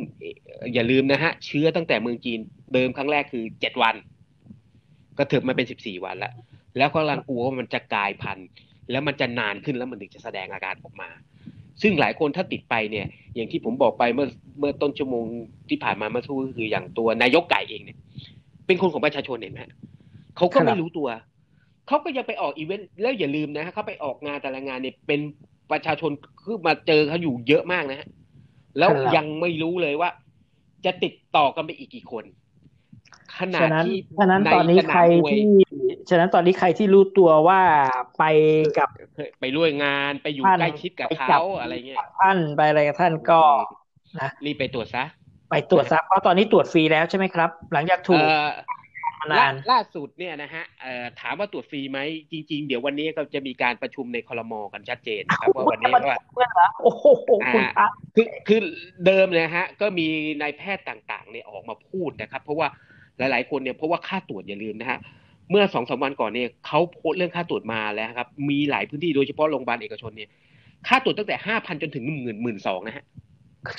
[0.74, 2.40] อย่าลืมนะฮะ เชื้อตั้งแต่เมืองจีน
[2.74, 3.96] เดิมครั้งแรกคือเจ็ดวัน
[5.18, 6.34] ก็ถึงมาเป็นสิบสี่วันแล้ว
[6.78, 8.48] แล้วก็กำลังกลัวว่ามันจะกลายพันธุ์
[8.92, 11.10] แล้วมันจะนานขึ้นแล้วมันถึงจะแสดงอาการออกมา
[11.82, 14.28] ซึ่งหลายคนถ้าติดไปเนี่ย อย่างที่ผมบอกไปเมื่อ
[14.60, 15.26] เมื่อต้นชั่วโมง
[15.70, 17.98] ที่ผ่านมาเมื่อสักครู่คืออย่างตัวนายกไก่เองเนี่ย
[18.66, 19.62] เป็นคนของประชาชนเห็นไหม
[20.38, 21.08] เขาก็ไม่รู้ตัว
[21.88, 25.20] เขาก็ยังไปออกอีเวนต์แล้วอย่าลืมนะเขาไปออกงานแต่ละงานเนี่ยเป็น
[25.72, 26.12] ประชาชน
[26.44, 28.08] คือมาเจอเขาอยู่เยอะมากนะฮะ
[28.78, 30.10] แล้วยังไม่รู้เลยว่า
[30.86, 32.24] จะติดต่อกันไปอีกกี่คน
[33.40, 35.44] ขนาดที่ฉะนั้นตอนนี้ใครที่
[36.10, 37.62] ฉะนั้นตอนนี้ใครที่รู้ตัวว่า
[38.20, 38.24] ไป
[38.78, 38.90] กับ
[39.40, 43.42] ไปร่วมงานไปอยู่ใกล้ชิดกับเขาอะไรเงี้ยท่านไปอะไรกับท่านก็
[44.22, 45.04] นะรีบไปตรวจซะ
[45.50, 48.50] ไปตรวจซะเพราะตอนนี้ตรวจฟรีแล้วใช่ไหมครับ หลังจากถูกเอ่อ
[49.20, 52.00] มาล่านานล่าสุดเนี่ยนะฮะเอ่อถามว่าตรวจฟรีไหม
[52.32, 58.60] จริง ๆ เดี๋ยววันนี้ก็จะมีการประชุมในคลมกันชัดเจนนะครับว่าวันนี้ว่าเพื่อนเหรอโอ้โหคุณพระคือคือ
[59.06, 60.08] เดิมเนี่ยฮะ ก็มี
[60.42, 62.68] นายแพทย์ต่างๆเนี่ยออกมาพูดนะครับ เพราะว่า
[63.18, 65.00] หลายๆคนเนี่ยเพราะว่าค่าตรวจอย่าลืมนะฮะ
[65.50, 70.30] เมื่อสองสามวันก่อนเนี่ยเขาโพสต์เรื่องค่าตรวจมาแล้วครับ มีหลายพื้นที่โดยเฉพาะโรงพยาบาลเอกชนเนี่ย
[70.88, 73.04] ค่าตรวจตั้งแต่ห้าพันจนถึงหมื่นหมื่นสองนะฮะ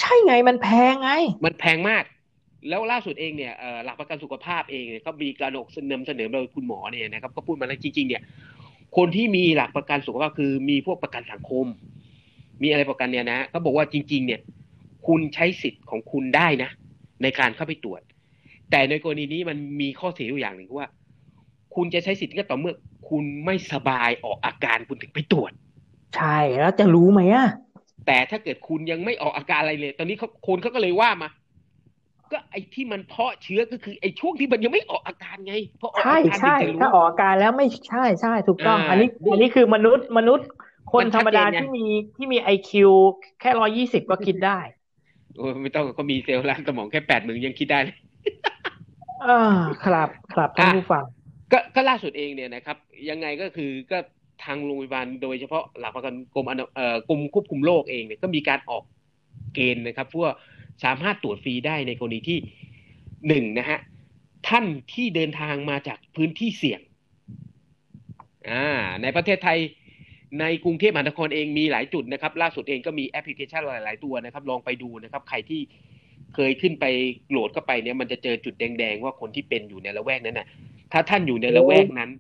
[0.01, 1.11] ใช่ไงมันแพงไง
[1.45, 2.05] มันแพงมาก
[2.69, 8.23] แล้วล่าสุดเองเนี่ยเอ่อหลักประกันสุขภาพเองเนี่ยก็มีการอกนำเสนอโดยคุณหมอเนี่ยนะครับก็พูดมาแล้วจริง ๆ เนี่ย
[8.97, 11.67] คนที่มีหลักประกันสุขภาพคือมีพวกประกันสังคม
[12.63, 14.41] มีอะไรประกันเนี่ยนะเขาบอกว่าจริง ๆ เนี่ย
[15.07, 16.71] คุณใช้สิทธิ์ของคุณได้นะ
[17.23, 18.01] ในการเข้าไปตรวจ
[18.71, 20.89] แต่ในกรณีนี้มันมีข้อเสียอยู่อย่างหนึ่งว่า
[21.75, 22.75] คุณจะใช้สิทธิ์ก็ต่อเมื่อ
[23.09, 25.53] คุณไม่สบายออกอาการคุณถึงไปตรวจ
[26.17, 27.49] ใช่แล้วจะรู้ไหมอะ
[28.07, 31.29] แต่ถ้าเกิดคุณยังไม่ออกอาการอะไรเลย ตอนนี้เขาคนเขาก็เลยว่ามา
[32.33, 40.47] ก็ไอ้ที่มันเพาะเชื้อก็คือไอ้ช่วงที่มันยังไม่ออกอาการไงเพราะออกใช่อาการใช่ถึงจะรู้ถ้าออกอาการแล้วไม่ใช่ใช่ถูกต้องอ่าอันนี้อันนี้คือมนุษย์มนุษย์
[40.93, 42.91] คนมันธรรมดาชัดเจนไงที่มีที่มีไอคิว
[43.41, 44.59] แค่ร้อยี่สิบก็คิดได้
[45.37, 47.97] โอ้ยไม่ต้องก็มีเซลล์ล้างสมองแค่แปดหมื่นยังคิดได้เลย
[49.23, 51.05] เออครับครับท่านผู้ฟัง
[51.53, 52.77] ก็ก็ล่าสุดเองเนี่ยนะครับ
[53.11, 53.99] ยังไงก็คือก็
[54.45, 58.83] ทางโรงพยาบาลโดยเฉพาะหลักประกันกรมอนาเอ่อกรมควบคุมโรคเองเนี่ยก็มีการออก
[59.55, 60.29] เกณฑ์นะครับเพื่อ
[60.85, 62.39] สามารถตรวจฟรีได้ในกรณีที่
[63.29, 63.79] หนึ่งนะฮะ
[64.49, 66.81] ท่านที่เดินทางมาจากพื้นที่เสี่ยง
[68.51, 68.67] อ่า
[69.03, 69.59] ในประเทศไทย
[70.41, 75.61] ในกรุงเทพมหานครเองมีหลายจุดนะครับ ล่าสุดเองก็มีแอปพลิเคชันหลาย ๆ ตัวนะครับ ลองไปดูนะครับ ใครที่
[76.35, 76.85] เคยขึ้นไป
[77.31, 80.47] โหลดเข้าไปเนี่ยมันจะเจอจุดแดงๆว่าคนที่เป็นอยู่ในละแวกนั้นน่ะ
[80.93, 82.11] ถ้าท่านอยู่ในละแวกนั้น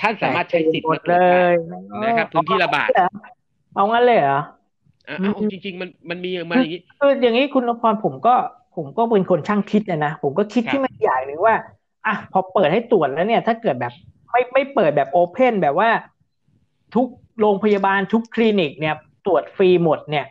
[0.00, 1.46] ท่านสามารถใช้สิทธิ์หมมาดตรวเลจยได้
[2.04, 2.88] นะครับพื้นที่ระบาด
[3.74, 4.40] เอางั้นเลยเหรอ
[5.08, 8.34] อะเอาจริง ๆ มันมันมีมาอย่างนี้คืออย่างนี้คุณนพรผมก็
[8.76, 11.54] ผมก็เป็นคนช่างคิดนะนะผมก็คิดครับที่มันอย่างหนึ่งว่า
[12.06, 13.92] อะพอเปิดให้ตรวจแล้วเนี่ย ถ้าเกิดแบบ
[14.30, 15.90] ไม่ไม่เปิดแบบ open แบบว่า
[16.94, 17.06] ทุก
[17.40, 18.94] โรงพยาบาลทุกคลินิกเนี่ย
[19.26, 20.26] ตรวจฟรีหมดเนี่ย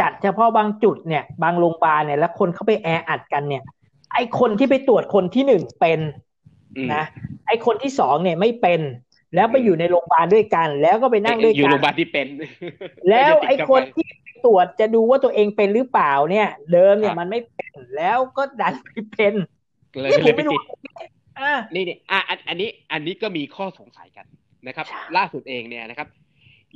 [0.00, 3.62] จัดเฉพาะบางจุดเนี่ย บางโรงพยาบาลเนี่ยแล้วคนเข้าไปแออัดกันเนี่ย
[4.14, 6.00] ไอคนที่ไปตรวจคนที่หนึ่งเป็น
[6.76, 7.04] อืมนะ
[7.46, 8.80] ไอคนที่สองเนี่ยไม่เป็น
[9.34, 12.26] แล้วไปอยู่ในโรงพยาบาลด้วยกัน แล้วก็ไปนั่งด้วยอยู่กัโรงพยาบาลที่เป็น
[13.10, 14.08] แล้วไม่ด้ไอ้ติดกับคนไปที่
[14.44, 19.34] ตรวจจะดูว่าตัวเองเป็นหรือเปล่าเนี่ย เดิมเนี่ครับมันไม่เป็นแล้วก็ดันไปเป็น
[20.00, 20.60] เลยนี่ผเลยมไปไม่รู้ติด
[21.40, 24.26] อ่านี่นี่อะอันอันนี้ อันนี้ก็มีข้อสงสัยกัน
[24.66, 26.08] นะครับใช่ล่าสุดเองเนี่ยนะครับ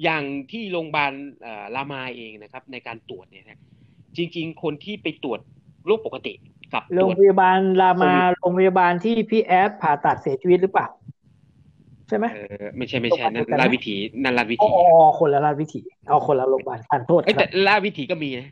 [0.03, 3.61] อย่างที่โรงพยาบาลเอ่อรามาเองนะครับ ในการตรวจเนี่ยนะ
[4.17, 5.41] จริง ๆ คนที่ไปตรวจ
[5.87, 6.35] โรคปกติ
[6.75, 10.87] กับโรตงรวจพยาบาลรามาโควิดโรงพยาบาลที่พี่แอดผ่าตัดเสียชีวิตหรือเปล่า
[12.09, 14.71] ใช่ไหมเออไม่ใช่ไม่ใช่นั่นโรงพยาบาลราชวิถีนั่นราชวิอ๋ถีอ
[15.19, 18.49] คนละราชวิถีเอาคนละโรงพยาบาลทานโทษเอ้ยครัแต่บราชวิถีก็มีนะ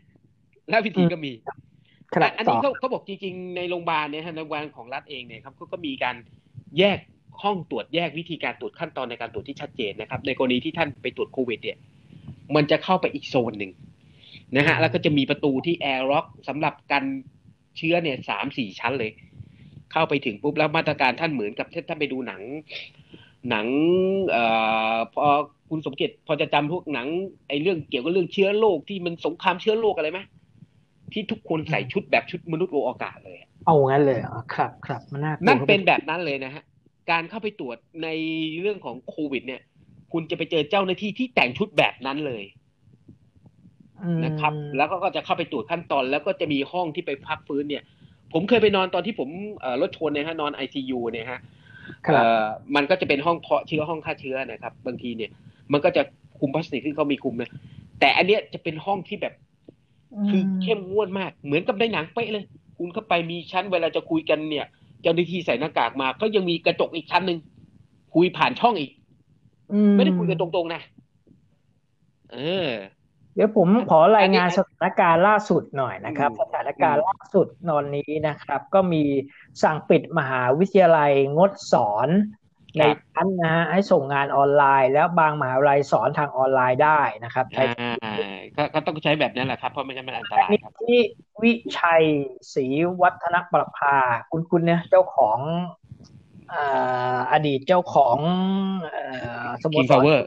[0.72, 1.32] ราชวิถีก็มี
[2.14, 6.16] ครับอันต่นี้อเขาเขาบอกจริง ๆ ในโรงพยาบาลเนี่ยฮะในโรงพยาบาลของรัฐเองเนี่ยครับเขาก็มีการ
[6.78, 6.98] แยก
[7.42, 11.78] ห้องตรวจแยกวิธีการตรวจขั้นตอนในการตรวจที่ชัดเจนนะครับ ในกรณีที่ท่านไปตรวจโควิดเนี่ย
[12.54, 13.72] มันจะเข้าไปอีกโซนหนึ่ง
[14.56, 17.04] นะฮะแล้วก็จะมีประตูที่แอร์ล็อกสำหรับกัน
[17.76, 19.10] เชื้อเนี่ยสามสี่ชั้นเลย
[19.92, 22.42] เข้าไปถึงปุ๊บแล้วมาตรการท่านเหมือนกับที่ท่านไปดูหนัง
[23.50, 23.66] หนัง
[24.30, 24.44] เอ่
[24.94, 25.26] อพอ
[25.70, 27.08] คุณสมเกียรติพอจะจำพวกหนัง
[27.48, 30.20] ไอ้เรื่องเกี่ยวกับเรื่องเชื้อโรคที่มันสงครามเชื้อโรคอะไรไหม
[31.12, 36.62] ที่ทุกคนใส่ชุดแบบชุดมนุษย์โลอากาศเลยอะเอางั้นเลยเหรอครับครับมันน่ากลัวนั่นเป็นแบบนั้นเลยนะฮะ
[37.10, 38.08] การเข้าไปตรวจใน
[38.60, 39.62] เรื่องของโควิด เนี่ย
[40.12, 42.44] คุณจะไปเจอเจ้าหน้าที่ที่แต่งชุดแบบนั้นเลย
[44.02, 47.82] อืมนะครับ แล้วก็จะเข้าไปตรวจขั้นตอน แล้วก็จะมีห้องที่ไปพักฟื้นเนี่ย
[48.32, 49.28] ผมเคยไปนอนตอนที่ผม
[49.60, 51.40] เอ่อรถชนเนี่ยฮะนอนไอซียูเนี่ยฮะ
[52.06, 55.30] ครับเอ่อมันก็จะเป็นห้องเพาะเชื้อห้องฆ่าเชื้อนะครับ บางทีเนี่ย
[55.72, 56.02] มันก็จะ
[56.38, 57.50] คุมพลาสติกที่เขามีคุมนะ
[58.00, 59.34] แต่อันเนี้ยจะเป็นห้องที่แบบ
[60.28, 62.44] คือเข้มงวดมาก เหมือนกับในหนังเป๊ะเลย
[62.78, 64.66] คุณเข้าไปมีชั้นเวลาจะคุยกันเนี่ย
[65.02, 67.38] เจ้าหน้าที่ใส่หน้ากากมา ก็ยังมีกระจกอีกชั้นหนึ่ง
[68.14, 68.90] คุยผ่านช่องอีก
[69.72, 70.82] อืไม่ได้คุยกันตรงๆนะ
[72.32, 72.70] เออ
[73.34, 79.02] เดี๋ยวผมขอรายงานอันนี้สถานการณ์ล่าสุดหน่อยนะครับอืมสถานการณ์ล่าสุดนอนนี้นะครับ ก็มี
[79.62, 82.08] สั่งปิดมหาวิทยาลัยงดสอน
[82.78, 82.82] ใน
[83.14, 87.64] ชั้นนะฮะให้ส่งงานออนไลน์ แล้วบางมหาวิทยาลัยสอนทางออนไลน์ได้นะครับใช้
[88.04, 88.14] อ่า
[88.56, 91.00] ก็ก็ต้องใช้แบบนั้นแหละครับเพราะไม่งั้นมันอันตรายนี่ครับที่
[91.42, 92.04] วิชัย
[92.54, 92.66] ศรี
[93.02, 93.96] วัฒนประภา
[94.30, 95.38] คุณคุณเนี่ยเจ้าของ
[96.52, 98.16] อ่าอดีตเจ้าของ
[98.82, 99.02] เอ่
[99.46, 100.20] อสโม King สร Power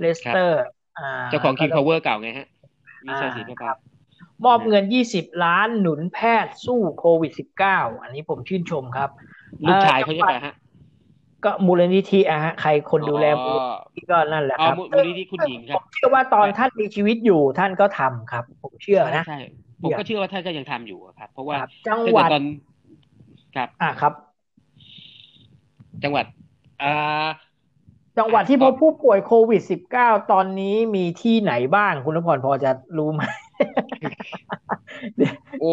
[0.00, 0.62] เลสเตอร์
[0.98, 2.48] อ่าเจ้าของ King Power เก่าไงฮะ
[3.04, 3.72] มีชัยศรีประภา
[4.44, 7.32] มอบเงิน 20 ล้านหนุนแพทย์สู้โควิด
[7.66, 9.10] -19 อันนี้ผมชื่นชมครับ
[9.66, 10.54] ลูกชายเขาใช่ไหมฮะ
[11.44, 19.38] ก็มูลนิธิอะฮะใครคนดูแลมูลอ๋อนิธิก็นั่นแหละอ๋อครับมูลนิธิคุณหญิงคผรับมเชื่อว่าตอนท่านมีชีวิตอยู่ท่านก็ทำครับ ผมเชื่อนะใช่
[19.82, 22.44] ผมก็เชื่อว่าท่านก็ยังทำอยู่ครับ เพราะว่าครับจังหวัดตอน
[23.56, 24.12] ครับ อ่าครับ
[26.04, 26.24] จังหวัด
[26.82, 27.28] อ่า
[28.18, 29.62] จังหวัดที่พบผู้ป่วยโควิด
[29.96, 33.22] -19 ตอนนี้มีที่ไหนบ้างคุณนพรพอจะรู้ไหม
[35.60, 35.70] โอ้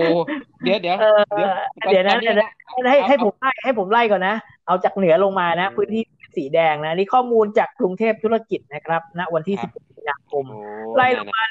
[0.64, 1.52] เดี๋ยวเดี๋ยวเออเดี๋ยว
[1.90, 2.50] เดี๋ยวนะตอเดี๋ยวนะ
[2.90, 6.04] ให้ให้ผมไล่ให้ผมไล่ก่อนนะ เอาจากเหนือลงมานะ พื้นที่
[6.38, 10.62] สีแดงนะนี่ข้อมูลจากกรุงเทพธุรกิจนะครับณวันที่ 10มีนาคมโอ้
[10.96, 11.44] ไล่ลงมา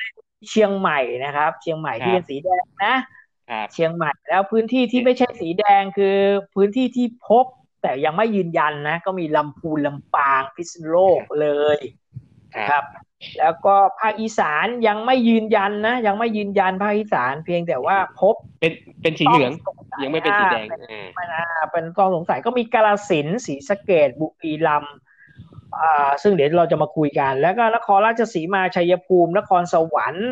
[0.48, 2.94] เชียงใหม่นะครับ เชียงใหม่ที่เป็นสีแดงนะ
[3.50, 6.16] ครับเชียงใหม่แล้วพื้นที่ที่ไม่ใช่สีแดงคือ
[6.54, 7.44] พื้นที่ที่พบ
[7.82, 11.78] แต่ยังไม่ยืนยันนะ ก็มีลำพูนลำปางพิษณุโลกเลย
[12.54, 12.84] ครับครับ
[13.38, 20.66] แล้วก็ภาคอีสานยังไม่ยืนยันนะ ยังไม่ยืนยันภาคอีสานเพียงแต่ว่าพบเป็นเป็นสีเหลืองต้สสัยังไม่เป็นสีแดง
[21.18, 24.96] อ่าอ่าอ่าเป็นต้องสงสัยก็มีกาลสินธุ์ศรีสะเกดบุรีรัมย์
[25.78, 30.30] อ่าซึ่งเดี๋ยวเราจะมาคุยกัน แล้วก็นครราชสีมาชัยภูมิ นครสวรรค์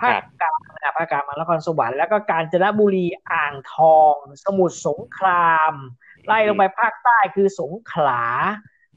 [0.00, 4.14] ภาคกลางนะภาคกลางมานครสวรรค์แล้วก็กาญจนบุรีอ่างทอง
[4.44, 5.72] สมุทรสงคราม
[6.26, 8.22] ไล่ลงไปภาคใต้คือสงขลา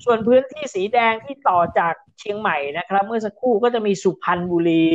[0.04, 4.88] ส่วนพื้นที่สีแดงที่ต่อจากเชียงใหม่นะครับ เมื่อสักครู่ก็จะมีสุพรรณบุรี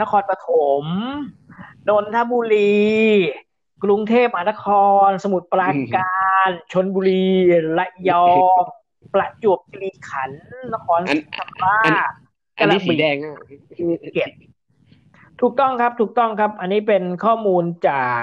[0.00, 0.48] นครปฐ
[0.82, 0.84] ม
[1.88, 2.78] นนทบุรี
[3.84, 4.66] กรุงเทพมหานค
[5.06, 7.26] ร สมุทรปราการชนบุรี
[7.78, 8.28] ระยอ
[8.60, 8.62] ง
[9.14, 10.42] ประจวบคีรีขันธ์
[10.74, 11.98] นครอันศรีธรรมราอันช
[12.58, 13.34] อันนี้สีแดงอะ
[13.76, 14.30] ภูเก็ต
[15.40, 18.20] ถูกต้องครับถูกต้องครับ อันนี้เป็นข้อมูลจาก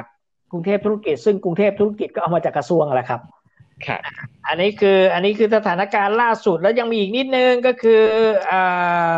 [0.51, 3.21] กรุงเทพธุรกิจ ซึ่งกรุงเทพธุรกิจก็เอามาจากกระทรวงแหละครับ
[3.87, 4.01] ครับ
[4.47, 8.03] อันนี้คืออันนี้คือสถานการณ์ล่าสุดแล้วยังมีอีกนิดนึงก็คือ
[8.51, 9.13] อ่า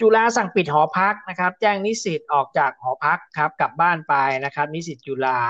[0.00, 4.14] จุฬาสั่งปิดหอพักนะครับ แจ้งนิสิตออกจากหอพักครับ กลับบ้านไป
[4.44, 5.40] นะครับ นิสิตจุฬา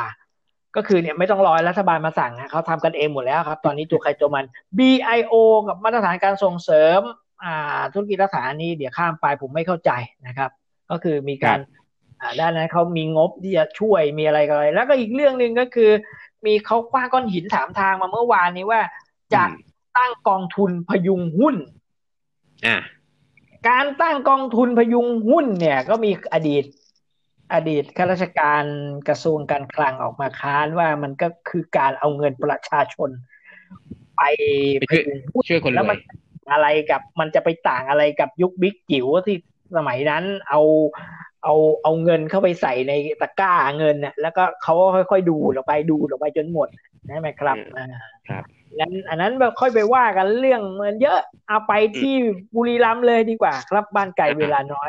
[0.77, 4.45] ก็คือเนี่ยไม่ต้องรอให้รัฐบาลมาสั่งนะเขาทำกันเองหมดแล้วครับ ตอนนี้ตัวใครตัวมัน
[4.79, 5.35] BIO
[5.66, 7.01] กับมาตรฐานการส่งเสริม
[7.45, 9.90] อ่า ธุรกิจรัฐฐานนี้เดี๋ยวข้ามไปผมไม่เข้าใจ
[10.27, 10.51] นะครับ
[10.90, 11.59] ก็คือมีการ
[12.21, 15.90] อ่าด้านนั้นเขามีงบที่จะช่วยมีอะไรกันอะไรแล้วก็อีกเรื่องหนึ่งก็คือ
[16.46, 18.81] มีเขาคว้างก้อนหินถามทางมาเมื่อวานนี้ว่า
[19.35, 19.53] จะอืม
[19.96, 21.57] ตั้งกองทุนพยุงหุ้น
[22.66, 22.76] อ่า
[23.68, 26.64] การตั้งกองทุนพยุงหุ้นเนี่ย ก็มีอดีต
[27.55, 28.64] อดีตข้าราชการ
[29.09, 33.11] กระทรวงการคลังออกมาค้านว่ามันก็คือการเอาเงินประชาชน
[34.16, 34.22] ไป
[34.79, 35.98] ไปพช่วยยุงหุ้นช่วยคนรแล้ววมันย
[36.53, 39.37] อะไรกับมันจะไปต่างอะไรกับยุคบิ๊กจิ๋วที่
[39.76, 40.61] สมัยนั้นเอา
[41.44, 46.68] เอาเอาเงินเข้าไปใส่ในตะกร้าเงินน่ะแล้วก็เขาก็ค่อยๆดูดออกไปดูดออกไปจนหมด
[47.09, 47.87] ใช่ไหมครับอืมอ่า
[48.29, 48.44] ครับ
[48.79, 52.14] งั้นอันนั้นแบบค่อยไปว่ากันเรื่องเงินเยอะเอาไปที่
[52.55, 54.88] บุรีรัมย์เลยดีกว่า ครับบ้านไก่เวลาน้อย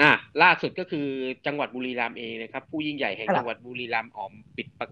[0.00, 0.10] อ่า
[0.42, 1.06] ล่าสุดก็คือ
[1.46, 4.86] จังหวัดบุรีรัมย์เองนะครับ ผู้ยิ่งใหญ่แห่งครับจังหวัดบุรีรัมย์ออกปิดประ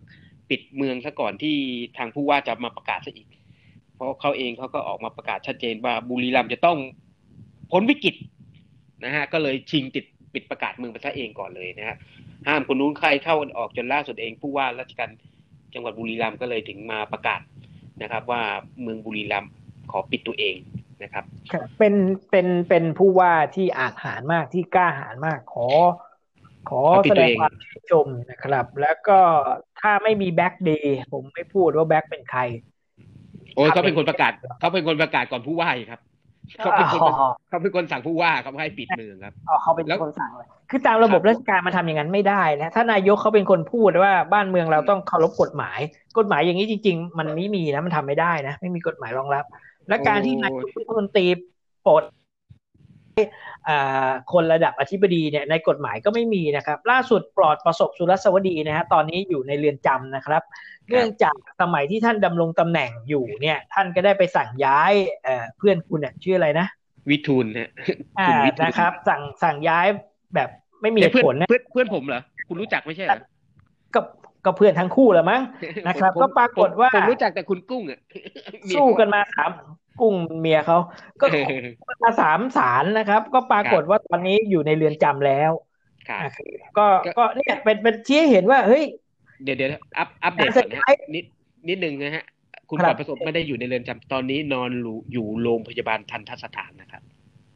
[0.50, 1.56] ปิดเมืองซะก่อนที่
[1.96, 3.28] ทางผู้ว่าจะมาประกาศซะอีก
[3.94, 6.78] เพราะเขาเองเขาก็ออกมาประกาศชัดเจนว่าบุรีรัมย์จะต้อง
[7.72, 8.14] พ้นวิกฤต
[9.04, 11.96] นะฮะก็เลยชิงติด ปิดประกาศเมืองไปซะเองก่อนเลยนะฮะ
[12.46, 15.10] ห้ามคนนู้นใครเข้าออกจนล่าสุดเองผู้ว่าราชการ
[15.74, 17.40] จังหวัดบุรีรัมย์ก็เลยถึงมาประกาศ
[18.02, 18.42] นะครับ ว่า
[18.82, 19.52] เมืองบุรีรัมย์
[19.90, 20.56] ขอปิดตัวเอง
[21.02, 21.94] นะครับครับเป็น
[22.30, 25.68] เป็นเป็นผู้ว่าที่อาจหารมากที่กล้าหาญมากขอ
[26.68, 29.18] ขอขอปิดแสตัดวงเองความชื่นชมนะครับ แล้วก็
[29.80, 32.40] ถ้าไม่มีแบ็กเดย์ผมไม่พูดว่าแบ็กเป็นใคร
[33.54, 36.00] โอ้ยครับเขาเป็นคนประกาศเขาเป็นคนประกาศก่อนผู้ว่าอีกครับ
[36.58, 45.78] เขาเป็นคนอ๋อเขาเป็นคนสั่งผู้ว่าเขาให้ปิดเมืองครับอ๋อเขาเป็นแล้วคนสั่งเลยคือตามระบบราชการมาทำอย่างนั้นไม่ได้นะถ้านายกเขาเป็นคนพูดว่าบ้านเมืองเราต้องเคารพกฎหมาย
[46.18, 49.44] กฎหมายอย่างนี้จริง ๆ มันไม่มีนะมันทำไม่ได้นะ ไม่มีกฎหมายรองรับ
[49.88, 51.26] และการที่นายกรัฐมนตรี
[51.86, 52.23] ปลดอ่า
[54.32, 60.42] คนระดับอธิบดีเนี่ยในกฎหมายก็ไม่มีนะครับ ล่าสุดปลอดประสบสุรสวดีนะฮะตอนนี้อยู่ในเรือนจำนะครับ
[60.88, 66.66] เนื่องจากสมัยที่ท่านดำรงตำแหน่งอยู่เนี่ยท่านก็ได้ไปสั่งย้ายเอ่อเพื่อนคุณเนี่ยชื่ออะไรนะ
[67.10, 67.70] วิทูลฮะ
[68.18, 69.86] อ่าคุณวิทูลนะครับ สั่งสั่งย้าย
[70.34, 70.48] แบบ
[70.82, 73.18] ไม่มีเหเอ้ยตุเพื่อนผลนะเพื่อนเพื่อนผมเหรอคุณรู้จักไม่ใช่เหรอ
[73.94, 74.00] ก็
[74.44, 75.42] ก็เพื่อนทั้งคู่แหละมั้ง
[75.86, 78.00] นะครับผมก็ปรากฏว่าผมผมรู้จักแต่คุณกุ้งอะ
[78.76, 79.50] สู้กันมาสาม
[79.96, 80.76] กุ้งเมียเขา
[81.20, 85.52] ก็เออมาสามศาลนะครับ ก็ปรากฏว่าตอนนี้อยู่ในเรือนจำแล้ว
[86.08, 86.24] ครับอะ
[86.76, 86.82] ก็
[87.16, 88.82] ก็เนี่ยเป็นเป็นชี้ให้เห็นว่าเฮ้ย
[89.42, 91.24] เดี๋ยวเดี๋ยวอัปอัปเดตการก่อนนะใช้นิด
[91.68, 92.24] นิดนึงนะฮะ
[92.70, 97.02] คุณครับปลอดประสบไม่ได้อยู่ในเรือนจำตอนนี้นอนอยู่อยู่โรงพยาบาลทันทสถานนะครับ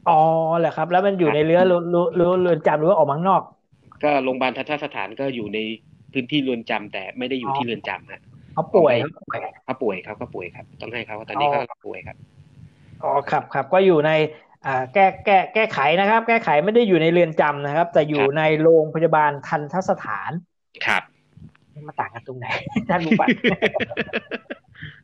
[0.04, 0.12] อ๋อ
[0.58, 3.42] เหรอครับ แล้วมันอยู่ในเรือเรือเรือเรือเรือนจำหรือว่าออกมาข้างนอก
[4.02, 5.58] ก็โรงพยาบาลทันทสถานก็อยู่ใน
[6.12, 8.20] พื้นที่เรือนจำแต่ไม่ได้อยู่อ๋อที่เรือนจำฮะ
[8.58, 8.96] เขาป่วย
[9.64, 12.16] เขาป่วยเขาก็ป่วยครับ ต้องให้เขาตอนนี้อ๋อเขาป่วยครับ
[13.02, 14.10] อ๋อครับครับก็อยู่ใน
[14.66, 20.30] อ่าแก้แก้แก้ไขนะครับ แก้ไขไม่ได้อยู่ในเรือนจำนะครับ แต่อยู่ครับในโรงพยาบาลทันทสถาน
[20.86, 21.02] ครับ
[21.88, 22.46] มาต่างกันตรงไหน
[22.88, 23.28] ท่านรู้ปะ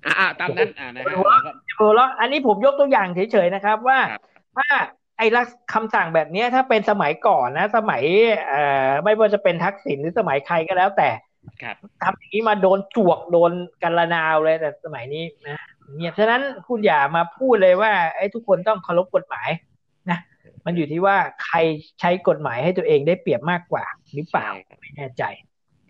[0.07, 4.23] อ่าตามนั้นอ่านะฮะหัวเราก็เออแล้วอันนี้ผมยกตัวอย่างเฉยๆนะครับ ว่าครับ
[4.57, 4.67] ถ้า
[5.19, 8.03] ไอ้ลักคำสั่งแบบเนี้ยถ้าเป็นสมัยก่อนนะ สมัย
[8.49, 11.34] เอ่อไม่ว่าจะเป็นทักษิณหรือสมัยใครก็แล้วแต่ครับ
[12.03, 13.53] ทำอย่างนี้มาโดนจวกโดน
[13.83, 15.59] กันละนาวเลยแต่สมัยนี้นะ
[15.97, 19.49] เนี่ยฉะนั้นคุณอย่ามาพูดเลยว่าไอ้ทุกคนต้องเคารพกฎหมาย
[20.11, 20.19] นะ
[20.65, 21.57] มันอยู่ที่ว่าใคร
[22.01, 23.85] ใช้กฎหมายให้ตัวเองได้เปรียบมากกว่า
[24.15, 25.23] หรือเปล่าใช่ครับไม่แน่ใจ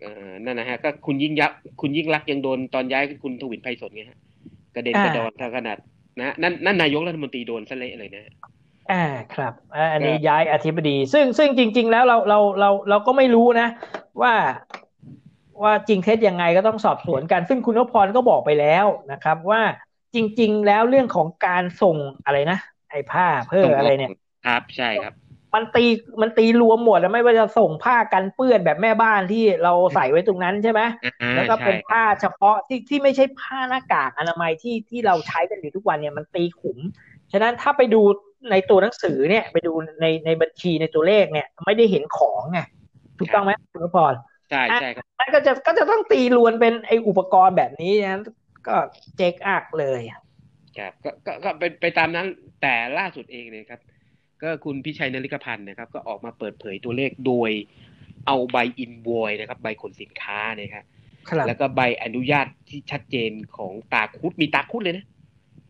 [0.01, 4.19] เออนั่นนะฮะ ก็คุณยิ่งยักษ์คุณยิ่งรักษณ์ยังโดนตอนย้ายคุณทวินไพศาลไงฮะ
[4.75, 5.77] กระเด็นอ่ากระดอนเท่าขนาด
[6.19, 8.33] นะนั่นนั่นนายกรัฐมนตรีโดนซะเละเลยนะฮะ
[8.91, 9.03] อ่า
[9.33, 13.67] ครับอ่าอันนี้ก็ย้ายอธิบดี ซึ่งซึ่งจริง ๆ แล้วเราเราเราเราก็ไม่รู้นะ
[14.21, 14.33] ว่า
[15.63, 19.61] ว่าจริงเท็จยังไงก็ต้องสอบสวนกัน ซึ่งคุณนพพรก็บอกไปแล้วนะครับ ว่า
[20.15, 24.09] จริง ๆ แล้วเรื่องของการส่งอะไรนะไอ้ผ้าเพื่ออะไรเนี่ย
[24.45, 25.15] ครับใช่ครับ
[25.53, 25.85] มันตี
[26.21, 36.77] มันตีรวมหมดแล้วไม่ว่าจะส่งผ้ากันเปื้อนแบบแม่บ้านที่เราใส่ไว้ตรงนั้นใช่ไหมอ่าแล้วก็ใช่เป็นผ้าเฉพาะที่ที่ไม่ใช่ผ้าหน้ากากอนามัยที่ที่เราใช้กันอยู่ทุกวันเนี่ยมันตีขุม
[37.31, 38.01] ฉะนั้นถ้าไปดู
[38.51, 42.59] ในตัวหนังสือเนี่ย ไปดูในในบัญชีในตัวเลขเนี่ย ไม่ได้เห็นของไง
[43.19, 44.13] ถูกต้องไหมคุณนพพร
[44.49, 48.19] ใช่ใช่ครับนั่นก็จะก็จะต้องตีรวนเป็นไออุปกรณ์แบบนี้นะ
[48.67, 48.75] ก็
[49.17, 50.01] เจ๊กอักเลย
[50.77, 52.27] ครับก็ก็ก็เป็นไปตามนั้น
[52.61, 53.81] แต่ล่าสุดเองเนี่ยครับ
[54.41, 57.51] ก็คุณพิชัยนริกพันธ์นะครับ ก็ออกมาเปิดเผยตัวเลขโดย
[58.27, 60.85] เอาใบอินโวยนะครับ ใบขนสินค้าเนี่ยครับ
[61.29, 65.05] ครับแล้วก็ใบอนุญาตที่ชัดเจนของตาคุดมีตาคุดเลยนะ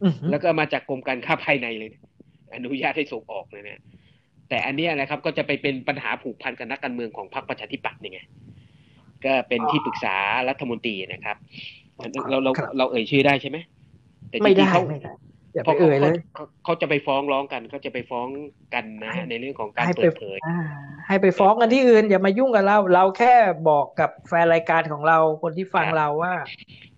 [0.04, 2.02] อือหือแล้วก็มาจากกรมการค้าภายในเลยนะ
[2.56, 3.84] อนุญาตให้ส่งออกเลยนะ
[4.50, 8.20] แต่อันเนี้ยนะครับก็จะไปเป็นปัญหาผูกพันกับนักการเมืองของพรรคประชาธิปัตย์นี่ไง
[9.26, 10.16] ก็เป็นที่ปรึกษา
[10.50, 11.38] รัฐมนตรีนะครับ
[12.30, 13.58] เราเราครับเราเอ่ยชื่อได้ใช่ไหม
[14.30, 15.12] แต่จไม่ริได้งๆเขาไม่ได้
[15.54, 18.28] อย่าเพไปราะเอ่ยเลยเขาเขาจะไปฟ้องร้องกันเขาจะไปฟ้อง
[18.74, 20.56] กันนะฮะในเรื่องของการให้เปิไปดเผยอ่า
[21.08, 23.36] ให้ไปฟ้องกันที่อื่น อย่ามายุ่งกับเรา เราแค่
[23.70, 26.34] บอกกับแฟนรายการของเราคนที่ฟังครับเราว่า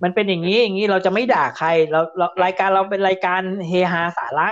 [0.03, 4.47] มันเป็นอย่างนี้อย่างนี้เราจะไม่ด่าใครเราเรารายการเราเป็นรายการเฮฮาสาระ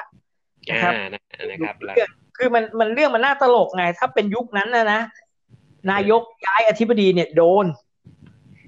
[0.72, 5.02] นะครับอ่านะนะครับแล้วเรื่องคือมันมันเรื่องมันน่าตลกไง ถ้าเป็นยุคนั้นนะนะ
[5.92, 7.66] นายกย้ายอธิบดีเนี่ยโดน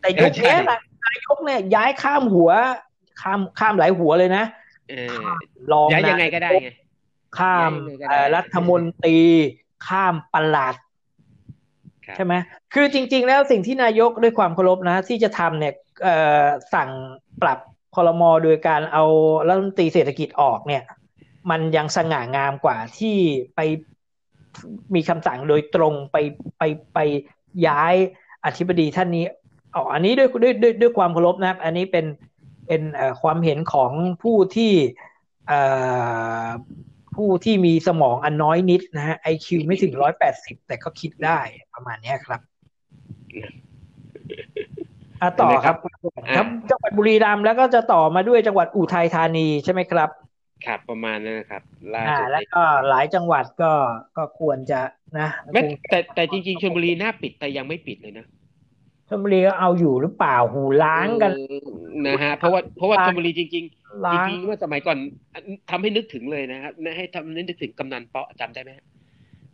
[0.01, 2.51] แต่ยุคเนี้ยนะนายกเนี่ยย้ายข้ามหัว
[3.21, 4.43] ข้ามข้ามหลายหัวเลยนะ
[4.89, 5.25] เออ
[5.71, 6.69] รองย้ายยังไงนก็ได้ไง
[7.37, 9.19] ข้ามย้ายยังไงก็ได้เอ่อรัฐมนตรี
[9.87, 10.75] ข้ามปลัด
[12.05, 12.33] ครับใช่ไหม
[12.73, 16.43] คือจริง ๆ แล้วสิ่งที่นายกด้วยความเคารพนะ ที่จะทำเนี่ยเอ่อ
[16.73, 16.89] สั่ง
[17.41, 17.59] ปรับ
[17.95, 19.03] คอรมอโดยการเอา
[19.47, 20.83] รัฐมนตรีเศรษฐกิจออกเนี่ย
[21.49, 23.17] มันยังสง่างามกว่าที่
[23.55, 23.59] ไป
[24.95, 26.17] มีคำสั่งโดยตรงไป
[26.57, 26.99] ไปไป
[27.67, 27.95] ย้าย
[28.45, 29.25] อธิบดีท่านนี้
[29.75, 32.05] อ๋ออันนี้ด้วยด้วยด้วยด้วยความเคารพนะครับอันนี้เป็น
[32.67, 33.91] เป็นเอ่อความเห็นของ
[34.23, 34.73] ผู้ที่
[35.47, 35.61] เอ่
[36.45, 36.47] อ
[37.15, 41.39] ผู้ที่มีสมองอันน้อยนิดนะฮะ IQ ไม่ถึงร้อยแปดสิบแต่ก็คิดได้
[41.73, 42.41] ประมาณเนี้ยครับ
[45.21, 45.75] อะต่อครับ
[46.35, 50.09] ครับจังหวัดบุรีรัมย์แล้วก็จะต่อมาด้วยจังหวัดอุทัยธานีใช่ไหมครับ
[50.65, 51.63] ครับประมาณนั้นนะครับ
[51.95, 53.65] ล่าอ่าสุดแล้วก็หลายจังหวัดก็
[54.15, 54.75] ก็ควรจะ
[55.17, 58.25] นะแม้คงแต่แต่จริงๆชลบุรีน่าปิดแต่ยังไม่ปิดเลยนะ
[59.09, 61.31] ชลบุรีก็เอาอยู่หรือเปล่าหูล้างกัน
[62.03, 64.97] เออนะฮะเพราะว่าเพราะว่าล้างชลบุรีจริงๆล้าจงริงๆเมื่อสมัยก่อน
[65.69, 68.85] ทำให้นึกถึงเลยนะครับให้ทำให้นึกถึงกำนันเปาะจำได้ไหมฮะ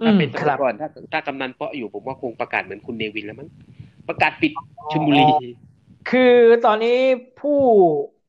[0.02, 3.50] อืถ้ามเป็นสคมัรัยบก่อนถ้าถ้ากำนันเปาะอยู่ผมว่าคงประกาศเหมือนคุณเนวินแล้วมั้ง
[4.08, 4.54] ประกาศปิด
[4.92, 5.30] ชลบุรี
[6.06, 6.22] คือ
[6.64, 6.90] ตอนนี้
[7.38, 7.52] ผู้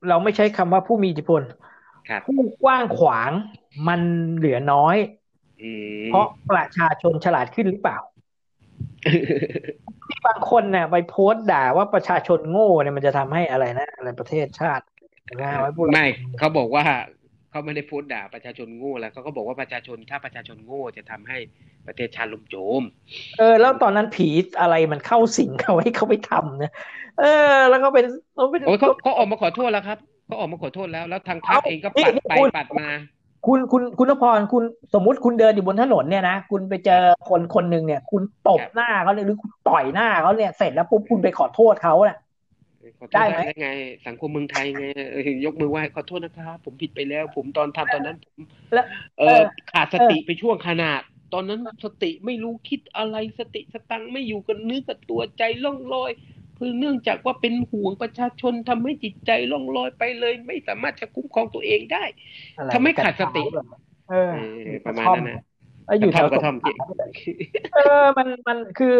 [0.06, 1.58] เราไม่ใช้คำว่าผู้มีอิทธิพลครับ
[2.26, 3.30] ผู้กว้างขวาง
[3.88, 4.00] มัน
[4.36, 4.96] เหลือน้อย
[5.62, 5.70] อื
[6.02, 7.98] มเพราะประชาชนฉลาดขึ้นหรือเปล่า
[10.26, 14.84] บางคนเนี่ยไปโพสต์ด่าว่าประชาชนโง่เนี่ยมันจะทำให้อะไรนะอะไรประเทศชาติ
[15.40, 16.06] นะไว้พูดไม่
[16.38, 16.84] เขาบอกว่า
[17.50, 21.38] เขาไม่ได้พูดด่าประชาชนโง่แล้วเขาก็บอกว่าประชาชนถ้าประชาชนโง่จะทำให้
[21.86, 22.82] ประเทศชาติล่มโจม
[23.38, 24.28] เออ แล้วตอนนั้นผี
[24.60, 26.72] อะไรมันเข้าสิงเขาให้เขาไปทำเนี่ย
[27.20, 27.24] เอ
[27.54, 32.88] อ แล้วก็เป็นเขาเป็นโอ้ยเขาเขาออกมาขอโทษแล้วครับ เขาออกมาขอโทษแล้ว แล้วทางพรรคเอ้าเองก็นี่ปัดนี่ไปคุณปัดมา
[33.46, 34.64] คุณคุณคุณนพรคุณ
[34.94, 42.16] สมมุติคุณเดินอยู่บนถนนเนี่ยนะคุณไปเจอคนคนหนึ่งเนี่ย คุณตบหน้าเขาเลยหรือคุณต่อยหน้าเขาเนี่ยเสร็จแล้วปุ๊บคุณไปขอโทษเขาเนี่ย
[42.98, 43.68] ขอโทษได้ไหมได้ไง
[44.06, 48.86] สังคมเมืองไทยไงเออยกมือไหว้ขอโทษนะครับผมผิดไปแล้ว ผมตอนทำตอนนั้นผมแล้ว
[49.18, 51.00] เอเอออขาดสติไปช่วงขนาด
[51.34, 56.10] ตอนนั้นสติไม่รู้คิดอะไรสติสตังค์ไม่อยู่กับเนื้อกับตัวใจล่องลอย
[56.64, 62.04] คือเนื่องจากว่าเป็นห่วงประชาชนทำให้จิตใจล่องลอยไปเลย ไม่สามารถจะคุ้มครองตัวเองได้
[62.58, 63.42] อะไรทำให้ขาดสติ
[64.10, 64.32] เออ
[64.64, 65.42] เออประมาณนั้นนะ
[65.86, 66.86] แล้วอยู่แถวกระท่อมสงขลา
[67.74, 68.94] เออมันมันคือ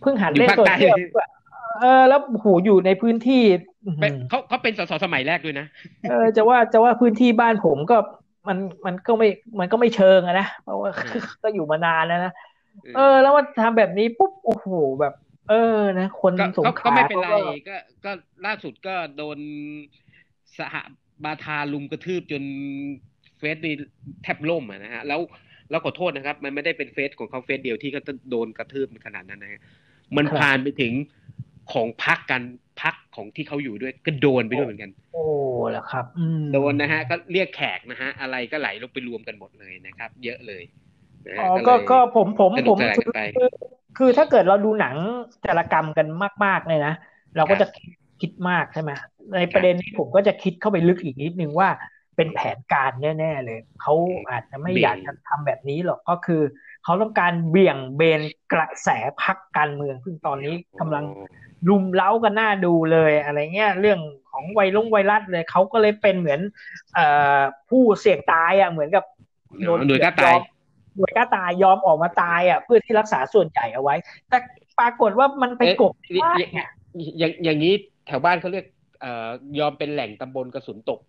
[0.00, 0.96] เพิ่งหัดอยู่เล่นภาคโซใต้เชียล
[1.80, 3.42] เออแล้วโหอยู่ในพื้นที่
[3.86, 5.66] อื้อเป็นหือเขาเขาเป็นสสสมัยแรกด้วยนะ
[6.10, 7.96] เออจะว่าจะว่าพื้นที่บ้านผมก็
[8.48, 9.28] มันมันก็ไม่
[9.60, 12.32] มันก็ไม่เชิงอะนะเพราะว่าเออก็อยู่มานานแล้วนะ
[12.96, 14.68] เออ แล้วมันทำแบบนี้ปุ๊บโอ้โห
[15.00, 15.14] แบบ
[15.50, 18.12] เออนะคนก็สงก็ขก็ลาไม่เป็นไรขาก็ก็ก็
[18.46, 19.38] ล่าสุดก็โดน
[20.58, 20.74] สห
[21.24, 22.42] บาทาลุมกระทืบจน
[23.38, 23.74] เฟซนี่
[24.22, 25.20] แทบล่มอะนะฮะ แล้ว
[25.70, 29.60] แล้วขอโทษนะครับ มันไม่ได้เป็นเฟสของเขาเฟสเดียวที่ก็โดนกระทืบขนาดนั้นนะฮะ
[30.16, 30.92] มันครับผ่านไปถึง
[31.72, 32.42] ของพักกัน
[32.82, 35.24] พักของที่เขาอยู่ด้วยก็โดนไปด้วยเหมือนกัน โอ้
[35.72, 40.85] แล้วครับอืมโดนนะฮะ ก็เรียกแขกนะฮะ อะไรก็ไหลลงไปรวมกันหมดเลยนะครับ เยอะเลยนะฮะ
[41.36, 43.46] อ๋อเลยก็ก็ผมผมสนุผกมสนานคืกัอนไปคือ
[43.96, 44.96] คือถ้าเกิดเราดูหนัง
[45.44, 46.06] จารกรรมกัน
[46.44, 46.92] มากๆเนี่ยนะ
[47.36, 48.90] เราก็ครับจะคิดคิดมากใช่ไหม
[49.34, 51.68] ในประเด็นนี้ผมก็จะคิดเข้าไปลึกอีกนิดนึงว่า
[52.16, 53.94] เป็นแผนการแน่ๆเลยเขา
[54.30, 56.42] อาจจะไม่อยากจะทำแบบนี้หรอกก็คือ
[56.84, 58.20] เขาต้องการเบี่ยงเบน
[58.52, 58.88] กระแส
[59.22, 61.04] พักการเมืองซึ่งตอนนี้กำลัง
[61.68, 64.00] ลุมเล้ากันหน้าดูเลยอะไรเงี้ยเรื่อง
[64.30, 66.40] ของไวรัสไวรัสเลยเขาก็เลยเป็นเหมือน
[66.94, 67.06] เอ่
[67.38, 69.04] อผู้เสี่ยงตายอะเหมือนกับ
[69.66, 70.40] อ๋อหน่วยกล้าตายอม
[70.96, 73.94] หน่วยกล้าตายยอมออกมาตายอะเพื่อที่รักษาส่วนใหญ่เอาไว้
[74.28, 74.38] แต่
[74.78, 76.52] ปรากฏว่ามันไปกบเอ๊ะว่าอย่าง
[77.18, 77.72] อย่างอย่างนี้
[78.06, 78.64] แถวบ้านเขาเรียก
[79.00, 79.28] เอ่อ
[79.58, 81.00] ยอมเป็นแหล่งตำบลกระสุนตก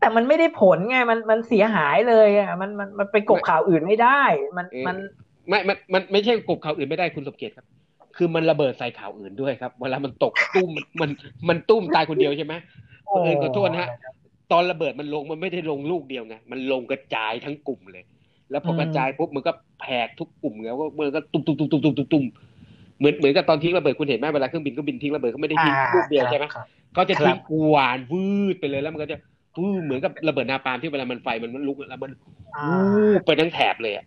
[0.00, 4.22] แต่มันไม่ได้ผลไงมันมันเสียหายเลยอะมันมันมันไปกบข่าวอื่นไม่ได้
[4.56, 4.96] มันเอ๊ะมัน
[5.48, 7.66] ไม่มันมันไม่ใช่กบข่าวอื่นไม่ได้คุณสมเกียรติครับ
[8.16, 11.10] คือมันระเบิดใส่ข่าวอื่นด้วยครับ เวลามันตกตุ้มมัน
[11.48, 12.54] มันตุ้มตายคนเดียวใช่ไหม
[13.06, 13.90] โอ้เออขอโทษนะฮะ
[14.52, 18.04] ตอนระเบิดมันลงมันไม่ได้ลงลูกเดียวไงมันลงกระจายทั้งกลุ่มเลย
[18.50, 22.24] แล้วพอกระจายปุ๊บมันก็แผ่ทุกกลุ่มแล้วก็มันก็ตุ้มตุ้มตุ้มตุ้มตุ้มตุ้มตุ้ม
[22.98, 29.16] เหมือนเหมือนกับตอนทิ้งระเบิดคุณเห็นไหมเวลาเครื่องบินก็บินทิ้งระเบิดเขาไม่ได้ทิ้งอ่าลูกเดียวใช่ไหมครับเขาจะทิ้งครับกวานวืดไปเลยแล้วมันก็จะ
[29.56, 32.12] วืดเหมือนกับระเบิดนาปาล์มที่เวลามันไฟมันลุกแล้วมัน
[32.56, 34.04] อ่าวูบไปทั้งแถบเลยอะ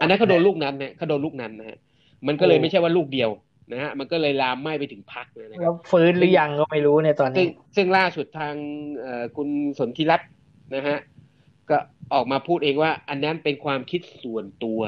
[0.00, 1.78] อันนั้นเขาโดนลูกนั้นนะเขาโดนลูกนั้นนะฮะ
[2.26, 3.30] มันก็เลยโอ้ไม่ใช่ว่าลูกเดียว
[3.72, 8.54] นะฮะมันก็เลยลามไหม้ไปถึงพักเลยนะคแล้รับวฟื้นหรือยังก็ไม่รู้ในยตอนซึ่งนี้ ซึ่งล่าสุดทาง
[9.00, 9.48] เอ่อคุณ
[9.78, 10.28] สนธิรัตน์
[10.74, 10.98] นะฮะ
[11.70, 11.78] ก็
[12.14, 14.80] ออกมาพูดเองว่า อันนั้นเป็นความคิดส่วนตัว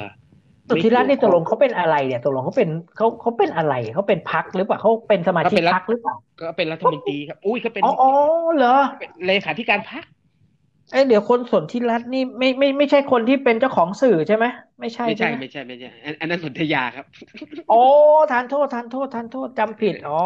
[0.69, 8.11] สุทธิรัตน์นี่ตกลงไม่เกี่ยวเขาเป็นอะไรเนี่ยตกลงเขาเป็นเขาเขาเป็นอะไรเขาเป็นพักหรือเปล่าเขาเป็นสมาชิกพักหรือเปล่าก็เป็นรัฐมนตรีครับอุ้ยเขาเป็นอ๋ออ๋อ
[8.57, 10.05] เหรอเป็นเลขาธิการพัก
[10.93, 14.45] เอ้ยเดี๋ยวคนสนธิรัตน์นี่ไม่ไม่ไม่ใช่คนที่เป็นเจ้าของสื่อใช่ไหม
[14.81, 17.05] ไม่ใช่ไม่ใช่ไหมไม่ใช่ไม่ใช่อันอันนั้นสนธยาครับ
[17.71, 17.83] โอ้
[18.33, 20.23] ทานโทษทานโทษทานโทษจำผิดอ๋อ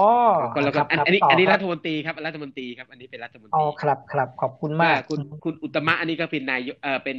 [0.54, 7.18] คนละคครับอันครับอันนี้ต่อันนี้ครับฐมนตรีครับรัฐมนตรีครับ อันนี้เป็นรัฐมนตอ๋อรีครับครับขอบคุณมาก คุณคุณอุตตมะอันนี้ก็เป็นนายกเออเป็น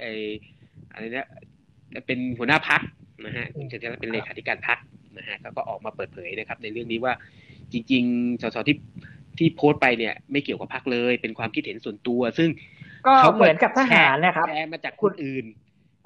[0.00, 0.04] ไอ
[0.92, 1.28] อะไรนะ
[2.06, 2.80] เป็นหัวหน้าพัก
[3.26, 4.78] นะฮะคุณเฉลิมเป็นเลขาธิการพัก
[5.18, 7.12] นะฮะเขาก็ออกมาเปิดเผยนะครับ ในเรื่องนี้ว่า
[7.72, 8.76] จริง ๆ สสที่
[9.40, 12.48] ที่โพสต์ไปเนี่ยไม่เกี่ยวกับพักเลย เป็นความคิดเห็นส่วนตัว ซึ่ง
[13.06, 15.44] ก็เขาเหมือนกับทหารนะครับแชร์มาจากคนอื่น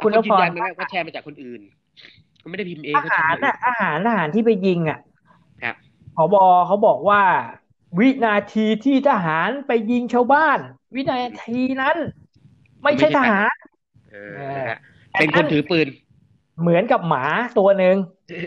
[0.01, 1.61] คุณเขายืนยันนพรมาแล้วว่าแชร์มาจากคนอื่น
[2.39, 4.99] เขาไม่ได้พิมพ์เองทเขาหารทำมาเอน่ะงทหารทหารที่ไปยิงอะ
[5.63, 5.75] ครับ
[6.17, 6.35] ผบ
[6.67, 7.23] เขาบอกว่า
[7.99, 10.59] วินาทีที่ทหารไปยิงชาวบ้าน
[10.95, 11.97] วินาทีนั้น
[12.83, 13.55] ไม่ใช่ทหาร
[14.13, 14.79] เออนะฮะ
[15.21, 15.89] เป็นคนถือปืน
[16.61, 17.25] เหมือนกับหมา
[17.59, 17.97] ตัวหนึ่ง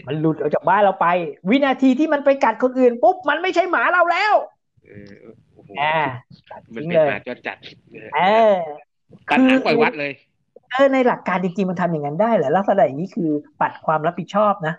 [0.08, 1.08] มันหลุดออกจากบ้านเราไป
[1.50, 4.34] วินาทีที่มันไปกัดคนอื่นปุ๊บมันไม่ใช่หมาเราแล้ว
[4.88, 5.12] เออ
[5.54, 5.96] โอ้โหอ่า
[6.76, 7.58] มันทิ้งเป็นเลยหมาจรจัด
[8.16, 8.20] เอ
[8.52, 8.56] อ
[9.32, 10.12] ตัดหางปล่อยวัดเลย
[10.72, 13.30] เออในหลักการจริงๆมันทำอย่างนั้นได้เหรอลักษณะอย่างนี้คือ
[13.62, 14.74] ปัดความรับผิดชอบนะ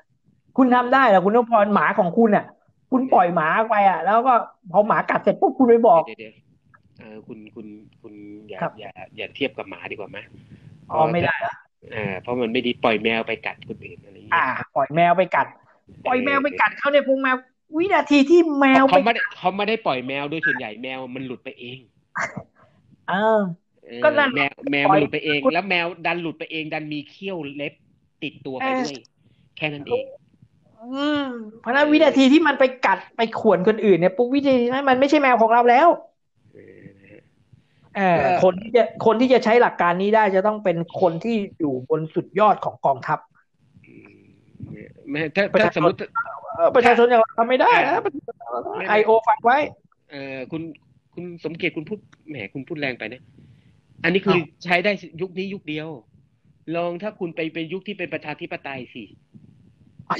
[0.56, 2.44] คุณทำได้เหรอคุณนพพรหมาของคุณอะ
[2.90, 4.34] คุณปล่อยหมาไปอะ แล้วก็
[4.72, 6.34] พอหมากัดเสร็จปุ๊บคุณไปบอกเดี๋ยวเดี๋ยว
[6.98, 7.66] เออคุณคุณ
[8.02, 8.14] คุณ
[8.48, 10.18] อย่าครับอย่าอย่าเทียบกับหมาดีกว่าไหม
[10.90, 11.54] อ๋อไม่ได้เหรอ
[11.92, 14.44] เอ่าเพราะมันไม่ดีปล่อยแมวไปกัดคนอื่นอะไรอย่างเงี้อ่าย
[14.74, 15.46] ปล่อยแมวไปกัด
[16.06, 17.36] ปล่อยแมวไปกัดเขาในพุงแมว
[17.76, 21.78] วินาทีที่แมวไปเขาไม่ได้เขาไม่ได้ปล่อยแมวโดยส่วนใหญ่แมวมันหลุดไปเอง
[23.06, 23.14] เออ
[23.86, 27.74] เออก็นั่นแมวแมวปล่มัอนยหลุดไปเองคุณแล้วแมวดันหลุดไปเอง ดันมีเขี้ยวเล็บ
[28.22, 28.94] ติดตัวไปเออด้วย
[29.56, 30.04] แค่นั้นเอง
[30.80, 30.84] อื
[31.18, 31.20] ม
[31.60, 35.88] เพราะฉะนั้นวินาทีที่มันไปกัดไปข่วนคนอื่นเนี่ยปุ๊บวินาทีนั้นมันไม่ใช่แมวของเราแล้ว
[36.52, 37.22] เออนะฮะ
[37.94, 43.18] เออเออคนที่จะคนที่จะใช้หลักการนี้ได้จะต้องเป็นคนที่อยู่บนสุดยอดของกองทัพ
[43.84, 44.18] อืม
[44.70, 46.37] เนี่ยไม่ถ้าประถ้าชาชนสมมติเออ
[46.76, 47.94] ประชาชนอย่างเราทำไม่ได้นะ
[48.78, 49.58] ไม่ไอโอฟังไว้
[50.10, 50.62] เออคุณ
[51.14, 51.98] คุณสมเกียรติคุณพูด
[52.28, 53.22] แหมคุณพูดแรงไปนะ
[54.04, 55.88] อันนี้คือใช้ได้ยุคนี้ยุคเดียว
[56.76, 59.04] ลองถ้าคุณไปเป็นยุคที่เป็นประชาธิปไตยสิ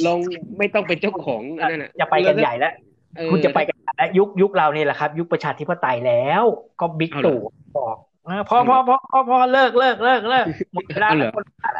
[0.07, 0.19] ลอง
[0.59, 2.73] ไม่ต้องเป็นเจ้าของอันนั้นน่ะอย่าไปกันใหญ่แล้ว
[3.17, 6.43] เออคุณจะไปกันใหญ่แล้วยุคยุคเรานี่แหละครับ ยุคประชาธิปไตยแล้ว
[6.81, 7.39] ก็บิ๊กเอาเหรอตู่
[7.79, 11.73] บอกเออพอพอพอพอพอเลิกเลิกเลิกเลิกหมดเวลาเอาเหรแล้อวคนละ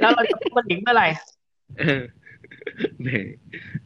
[0.00, 1.06] แล้วเราจะพูดกันอีกเมื่อไหร่
[1.78, 2.23] เออแหม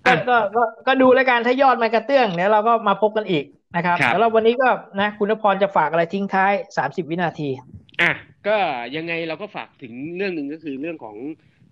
[0.06, 3.44] ก็ก็ก็ก็ดูแล้วกันถ้ายอดมันกระเตื้องเดี๋ยวเราก็มาพบกันอีก
[3.76, 4.68] นะครับครับแล้ววันนี้ก็
[5.00, 7.48] นะคุณนพพรจะฝากอะไรทิ้งท้ายสามสิบวินาที
[8.02, 8.12] อะ
[8.46, 8.56] ก็
[8.96, 11.16] ยังไงเราก็ฝากถึงเรื่องหนึ่งก็คือเรื่องของ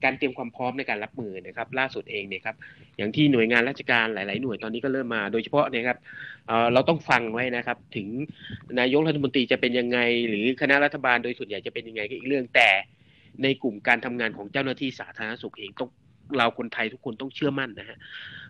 [0.04, 2.56] การเตรียมความพร้อมในการรับมือนะครับล่าสุดเองเนี่ยครับ
[2.96, 5.98] อย่างที่หน่วยงานราชการหลาย ๆ หน่วยตอนนี้ก็เริ่มมาโดยเฉพาะเนี่ยครับ
[6.46, 8.08] เอ่อเราต้องฟังไว้นะครับ ถึง
[8.80, 12.68] นายกรัฐมนตรีจะเป็นยังไง หรือคณะรัฐบาลโดยส่วนใหญ่จะเป็นยังไงก็อีกเรื่องแต่
[13.42, 15.90] ในกลุ่มการทำงานของเจ้าหน้าที่สาธารณสุขเองต้อง
[16.38, 17.98] เราคนไทยทุกคนต้องเชื่อมั่นนะฮะ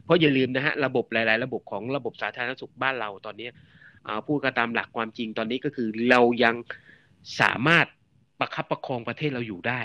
[0.05, 3.49] เพราะอย่าลืมนะฮะระบบหลาย ๆ ระบบของระบบสาธารณสุขบ้านเราตอนนี้
[4.27, 6.55] พูดกันตามหลักความจริงตอนนี้ก็คือเรายัง
[7.41, 7.87] สามารถ
[8.41, 9.81] ประคับประคองประเทศเราอยู่ได้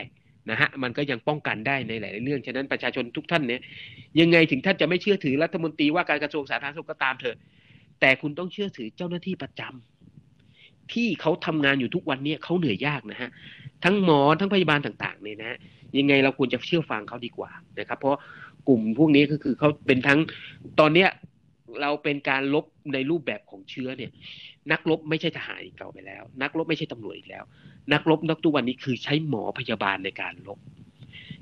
[0.49, 3.61] นะฮะมันก็ยังป้องกันได้ในหลาย ๆ เรื่องฉะนั้นประชาชนทุกท่านเนี่ย
[4.19, 7.37] ยังไงถึงท่านจะไม่เชื่อถือรัฐมนตรีว่าการกระทรวงสาธารณสุขก็ตามเถอะ
[7.99, 9.90] แต่คุณต้องเชื่อถือเจ้าหน้าที่ประจำ
[10.93, 13.29] ที่เขาทำงานอยู่ทุกวันเนี้เขาเหนื่อยยากนะฮะ
[13.85, 15.57] ทั้งหมอทั้งพยาบาลต่างๆเนี่ยนะฮะ
[15.97, 18.19] ยังไงเราควรจะเชื่อฟังเขาดีกว่านะครับ เพราะ
[18.67, 20.19] กลุ่มพวกนี้ก็คือเขาเป็นทั้ง
[20.79, 21.09] ตอนเนี้ย
[21.81, 24.11] เราเป็นการลบในรูปแบบของเชื้อเนี่ย
[24.71, 27.43] นักรบไม่ใช่ทหารอีกต่อไปแล้ว นักรบไม่ใช่ตำรวจอีกแล้ว
[27.93, 30.59] นักรบนักทุกวันนี้คือใช้หมอพยาบาลในการรบ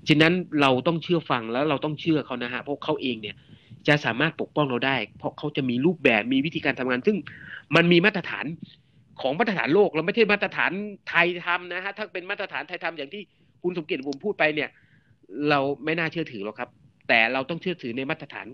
[0.08, 3.36] ฉะนั้นเราต้องเชื่อฟังแล้วเราต้องเชื่อเขานะฮะเพราะเขาเองเนี่ย
[3.88, 7.18] จะสามารถปกป้องเราได้ เพราะเขาจะมีรูปแบบมีวิธีการทำงาน ซึ่ง
[7.76, 8.45] มันมีมาตรฐาน
[9.22, 10.72] ของมาตรฐานโลกเราไม่ใช่มาตรฐาน
[11.10, 13.22] ไทยทำนะฮะถ้าเป็นมาตรฐานไทยทำอย่างที่
[13.64, 14.70] คุณสมเกียรติผมพูดไปเนี่ย
[15.50, 16.70] เราไม่น่าเชื่อถือหรอกครับ
[17.10, 18.48] แต่เราต้องเชื่อถือในมาตรฐาน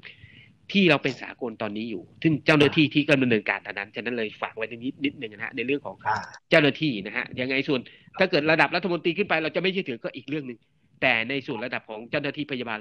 [0.73, 6.15] ที่เราเป็นสากลตอนนี้อยู่ ซึ่งเจ้าหน้าที่ที่กำลังดำเนินการตอนนั้น ฉะนั้นเลยฝากไว้นิดนิดหนึ่งนะฮะในเรื่องของอ่า
[6.49, 7.79] เจ้าหน้าที่นะฮะ ยังไงส่วน
[8.19, 10.59] ถ้าเกิดระดับรัฐมนตรีขึ้นไปเราจะไม่เชื่อถือก็อีกเรื่องหนึ่ง
[11.01, 12.77] แต่ในส่วนระดับของเจ้าหน้าที่พยาบาล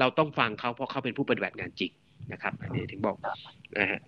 [0.00, 1.90] เราต้องฟังเขาเพราะเขาเป็นผู้ปฏิบัติงานจริง
[2.32, 3.16] นะครับอันนี้ถึงบอก
[3.78, 4.00] นะฮะ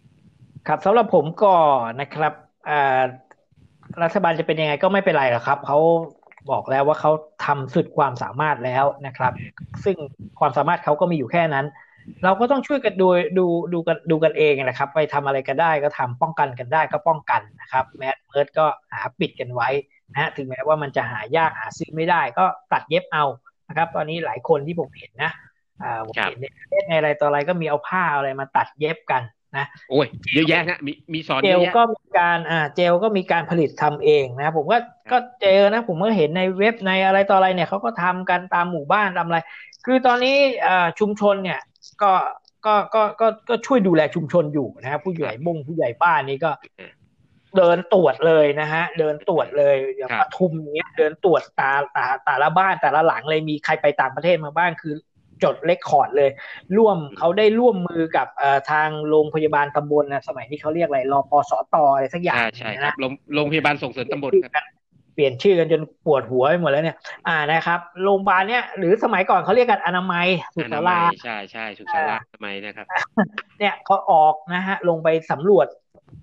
[0.67, 1.53] ครับสำหรับผมก็
[2.01, 2.54] นะครับอ่า
[4.03, 5.79] รัฐบาลจะเป็นยังไงก็ไม่เป็นไรหรอกครับเขา
[6.51, 7.11] บอกแล้วว่าเขา
[7.45, 9.33] ทำสุดความสามารถแล้วนะครับ
[9.85, 9.97] ซึ่ง
[10.41, 11.67] ความสามารถเขาก็มีอยู่แค่นั้น
[12.25, 13.07] เราก็ต้องช่วยกันดู
[13.39, 19.69] ดูดูกันดูกันเองนะครับ ไปทำอะไรกันได้ก็ทำป้องกันกันได้ก็ป้องกันนะครับแมสเมิร์ดก็หาปิดกันไว้
[20.13, 23.25] นะฮะถึงแม้ว่ามันจะหายากหาซื้อไม่ได้ ก็ตัดเย็บเอา
[23.69, 25.31] นะครับ ตอนนี้หลายคนที่ผมเห็นนะ
[25.83, 29.23] อ่าผมเห็นในเฟซในอะไรต่ออะไรก็มีเอาผ้าอะไรมาตัดเย็บกัน
[29.59, 34.79] นะโอ้ยเยอะแยะฮะมีมีสอนเจเยลอะแยะก็มีการอ่าเจลก็มีการผลิตทำเองนะผมก็
[35.13, 39.39] ก็เจอนะ ผมก็เห็นในเว็บในอะไรต่ออะไรเนี่ยเขาก็ทำกันตามหมู่บ้านตามอะไร
[39.85, 40.37] คือตอนนี้
[40.67, 41.61] อ่าชุมชนเนี่ย
[42.03, 42.13] ก็
[42.67, 46.51] ก็ก็ก็ก็ช่วยดูแลชุมชนอยู่นะครับผู้ใหญ่บงผู้ใหญ่บ้านนี่ก็
[47.57, 54.95] เดินตรวจเลยนะฮะ เดินตรวจเลยอย่างครับปทุมเนี้ยเดินตรวจตาตาแต่ละบ้านแต่ละหลังเลยมีใครไปต่างประเทศมาบ้างคือ
[55.43, 56.31] จดเลคคอร์ดเลย
[56.77, 64.65] ร่วมเขาได้ร่วมมือกับเอ่อทางโรงพยาบาลตำบลนะสมัยนี้เขาเรียกอะไรรอปสตอะไรสักอย่างใช่ใช่ครันะบโรงโรงพยาบาลส่งเสริมตำบลครับ
[65.15, 66.97] เปลี่ยนชื่อกันจนปวดหัวไปหมดแล้วเนี่ย
[67.29, 70.27] อ่านะครับ โรงพยาบาลเนี่ยหรือสมัยก่อนเขาเรียกกันอนามัย
[70.57, 72.87] สุอขานารามัยใช่ใช่สุขศาลาทำไมยนะครับ
[73.59, 75.67] เนี่ยเขาออกนะฮะลงไปสำรวจ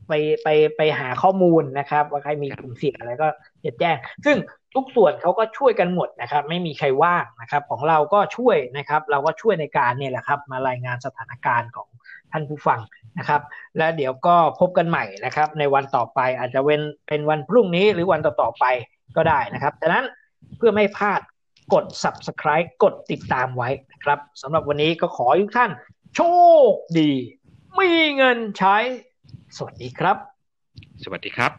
[0.08, 0.14] ไป
[0.44, 3.28] ไปไปหาข้อมูลนะครับ ว่าใครมีกลุ่มเสี่ยงอะไรก็
[3.66, 4.38] จะแจ้ง ซึ่ง
[4.76, 11.90] ทุกส่วนเขาก็ช่วยกันหมดนะครับ ไม่มีใครว่างนะครับ ของเราก็ช่วยนะครับ เราก็ช่วยในการเนี่ยแหละครับ มารายงานสถานการณ์ของ
[12.32, 12.80] ท่านผู้ฟัง
[13.18, 13.42] นะครับ
[13.78, 18.66] และเดี๋ยวก็พบกันใหม่นะครับ ในวันต่อไปอาจจะเป็นเป็นวันพรุ่งนี้หรือวันต่อๆไป
[19.16, 20.06] ก็ได้นะครับดังนั้น
[20.58, 21.22] เพื่อไม่พลาด
[21.74, 25.72] กด subscribe กดติดตามไว้นะครับสำหรับวันนี้ก็ขอทุกท่าน
[26.16, 26.22] โช
[26.72, 27.12] คดี
[27.80, 28.78] มีเงินใช้
[29.58, 30.18] สวัสดีครับ
[31.04, 31.52] สวัสดีครับ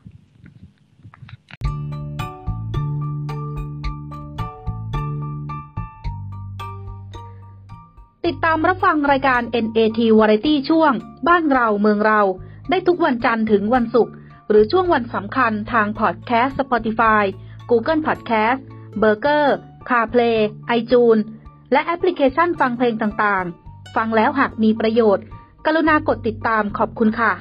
[8.27, 10.93] ติดตามรับฟังรายการ NAT Variety ช่วง
[11.29, 12.21] บ้านเราเมืองเรา
[12.71, 14.15] ได้ทุกวันจันทร์ถึงวันศุกร์
[14.49, 17.23] หรือช่วงวันสำคัญทางพอดแคสต์ Spotify
[17.71, 18.61] Google Podcast
[19.03, 19.45] b u r g e r
[19.89, 20.39] CarPlay
[20.79, 21.23] iTunes
[21.73, 25.25] และแอปพลิเคชันฟังเพลงต่างๆ ฟังแล้วหากมีประโยชน์
[25.67, 27.33] กรุณากดติดตามขอบคุณค่ะ